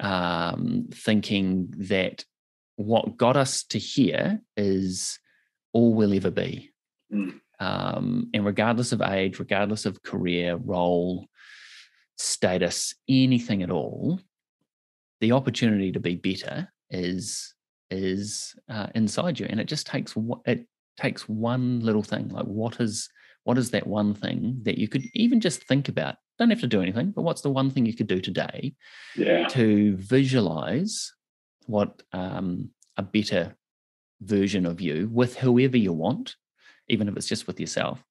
[0.01, 2.24] um, thinking that
[2.76, 5.18] what got us to here is
[5.72, 6.70] all we'll ever be.
[7.12, 7.40] Mm.
[7.61, 11.26] Um, and regardless of age, regardless of career, role,
[12.16, 14.20] status, anything at all,
[15.20, 17.55] the opportunity to be better is
[17.90, 20.14] is uh, inside you, and it just takes
[20.46, 20.66] it
[20.98, 22.28] takes one little thing.
[22.28, 23.11] Like what is
[23.44, 26.16] what is that one thing that you could even just think about?
[26.41, 28.74] Don't have to do anything, but what's the one thing you could do today
[29.14, 29.47] yeah.
[29.49, 31.12] to visualize
[31.66, 33.55] what um, a better
[34.20, 36.36] version of you with whoever you want,
[36.88, 38.03] even if it's just with yourself.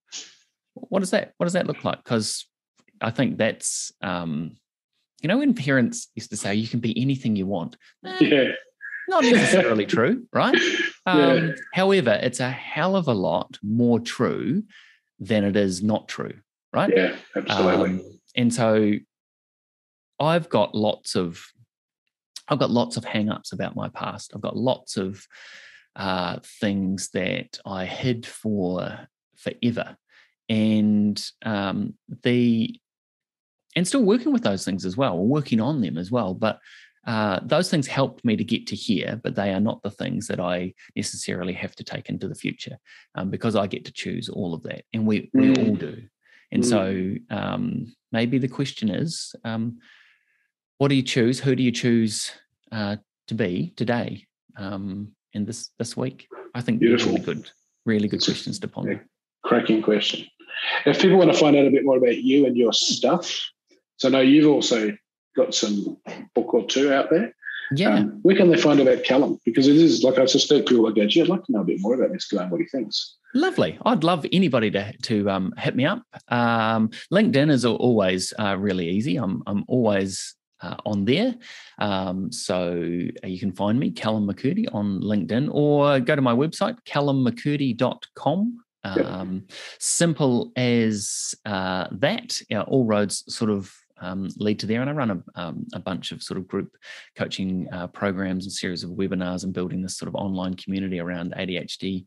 [0.74, 2.04] What does that What does that look like?
[2.04, 2.48] Because
[3.02, 4.58] I think that's um,
[5.22, 7.78] you know when parents used to say you can be anything you want.
[8.06, 8.52] Eh, yeah.
[9.08, 10.56] Not necessarily true, right?
[11.06, 11.52] Um, yeah.
[11.74, 14.64] However, it's a hell of a lot more true
[15.20, 16.36] than it is not true,
[16.72, 16.92] right?
[16.96, 17.90] Yeah, absolutely.
[17.90, 18.94] Um, and so
[20.18, 21.44] I've got lots of
[22.48, 24.32] I've got lots of hang-ups about my past.
[24.34, 25.24] I've got lots of
[25.96, 29.98] uh, things that I hid for forever,
[30.48, 32.80] and um, the
[33.76, 36.34] and still working with those things as well, or working on them as well.
[36.34, 36.60] But
[37.06, 40.28] uh, those things helped me to get to here, but they are not the things
[40.28, 42.78] that I necessarily have to take into the future
[43.16, 45.80] um, because I get to choose all of that, and we we all mm.
[45.80, 46.04] do.
[46.52, 46.68] And mm.
[47.30, 49.80] so um, maybe the question is, um,
[50.78, 51.40] what do you choose?
[51.40, 52.32] Who do you choose
[52.72, 52.98] uh,
[53.28, 54.26] to be today
[54.58, 56.28] um, in this this week?
[56.56, 57.14] I think Beautiful.
[57.14, 57.52] really good,
[57.86, 58.94] really good questions to ponder.
[58.94, 59.00] Yeah,
[59.44, 60.26] cracking question.
[60.86, 63.52] If people want to find out a bit more about you and your stuff,
[63.98, 64.92] so I know you've also
[65.36, 65.98] got some
[66.34, 67.34] book or two out there.
[67.76, 67.96] Yeah.
[67.96, 69.40] Um, where can they find out about Callum?
[69.46, 71.66] Because it is like I suspect people will go, gee, I'd like to know a
[71.66, 73.18] bit more about this guy and what he thinks.
[73.34, 73.78] Lovely.
[73.86, 76.04] I'd love anybody to to um, hit me up.
[76.30, 79.18] Um, LinkedIn is always uh, really easy.
[79.18, 81.36] I'm I'm always uh, on there.
[81.78, 86.78] Um, so you can find me, Callum McKirdy, on LinkedIn, or go to my website,
[86.86, 88.60] callummckirdy.com.
[88.84, 89.58] Um, yep.
[89.80, 92.42] Simple as uh, that.
[92.68, 94.82] All roads sort of um, lead to there.
[94.82, 96.76] And I run a, um, a bunch of sort of group
[97.16, 101.34] coaching uh, programs and series of webinars and building this sort of online community around
[101.38, 102.06] ADHD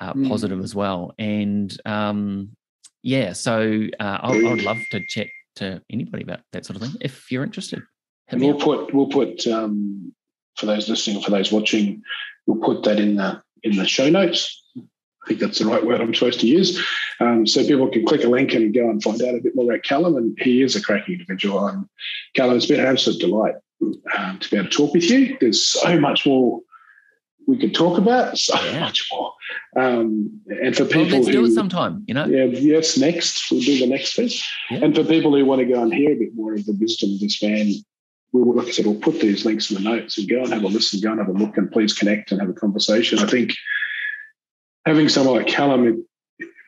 [0.00, 0.28] uh, mm.
[0.28, 1.14] positive as well.
[1.18, 2.50] And um,
[3.02, 6.96] yeah, so uh, I, would love to chat to anybody about that sort of thing
[7.00, 7.82] if you're interested.
[8.28, 10.12] And we'll put we'll put um,
[10.56, 12.02] for those listening, for those watching,
[12.46, 14.62] we'll put that in the in the show notes.
[14.76, 16.82] I think that's the right word I'm supposed to use.
[17.20, 19.70] Um, so people can click a link and go and find out a bit more
[19.70, 20.16] about Callum.
[20.16, 21.66] And he is a cracking individual.
[21.66, 21.86] And
[22.34, 23.56] Callum, it's been an absolute delight
[24.16, 25.36] um, to be able to talk with you.
[25.40, 26.60] There's so much more
[27.48, 28.80] we could talk about, so yeah.
[28.80, 29.32] much more.
[29.74, 32.04] Um, and for people, well, let's who, do it sometime.
[32.06, 34.28] You know, yeah, yes, next we'll do the next thing.
[34.70, 34.84] Yeah.
[34.84, 37.14] And for people who want to go and hear a bit more of the wisdom
[37.14, 37.68] of this man,
[38.32, 40.52] we will, like I said, we'll put these links in the notes and go and
[40.52, 43.18] have a listen, go and have a look, and please connect and have a conversation.
[43.18, 43.54] I think
[44.84, 46.06] having someone like Callum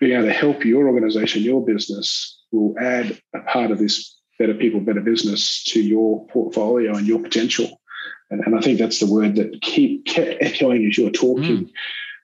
[0.01, 4.55] being able to help your organization, your business, will add a part of this better
[4.55, 7.80] people, better business to your portfolio and your potential.
[8.31, 11.67] And, and I think that's the word that keep kept echoing as you're talking.
[11.67, 11.71] Mm.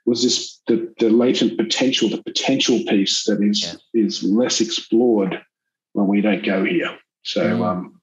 [0.06, 4.02] Was this the, the latent potential, the potential piece that is yeah.
[4.04, 5.40] is less explored
[5.94, 6.96] when we don't go here.
[7.24, 7.64] So mm.
[7.64, 8.00] um,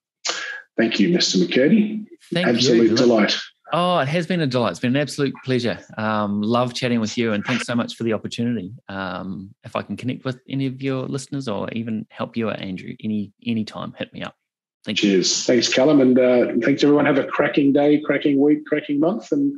[0.78, 1.42] thank you, Mr.
[1.42, 2.06] McKirdy.
[2.34, 2.54] Thank you.
[2.54, 2.98] Absolute you.
[2.98, 3.36] delight.
[3.72, 4.72] Oh, it has been a delight.
[4.72, 5.80] It's been an absolute pleasure.
[5.98, 8.72] Um, love chatting with you, and thanks so much for the opportunity.
[8.88, 12.60] Um, if I can connect with any of your listeners or even help you out,
[12.60, 14.36] Andrew, any any time, hit me up.
[14.86, 15.40] Thank Cheers.
[15.40, 15.54] You.
[15.54, 17.06] Thanks, Callum, and uh, thanks everyone.
[17.06, 19.54] Have a cracking day, cracking week, cracking month, and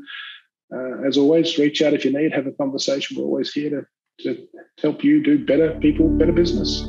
[0.73, 2.31] uh, as always, reach out if you need.
[2.31, 3.17] Have a conversation.
[3.17, 3.85] We're always here to
[4.21, 4.47] to
[4.81, 6.85] help you do better people, better business.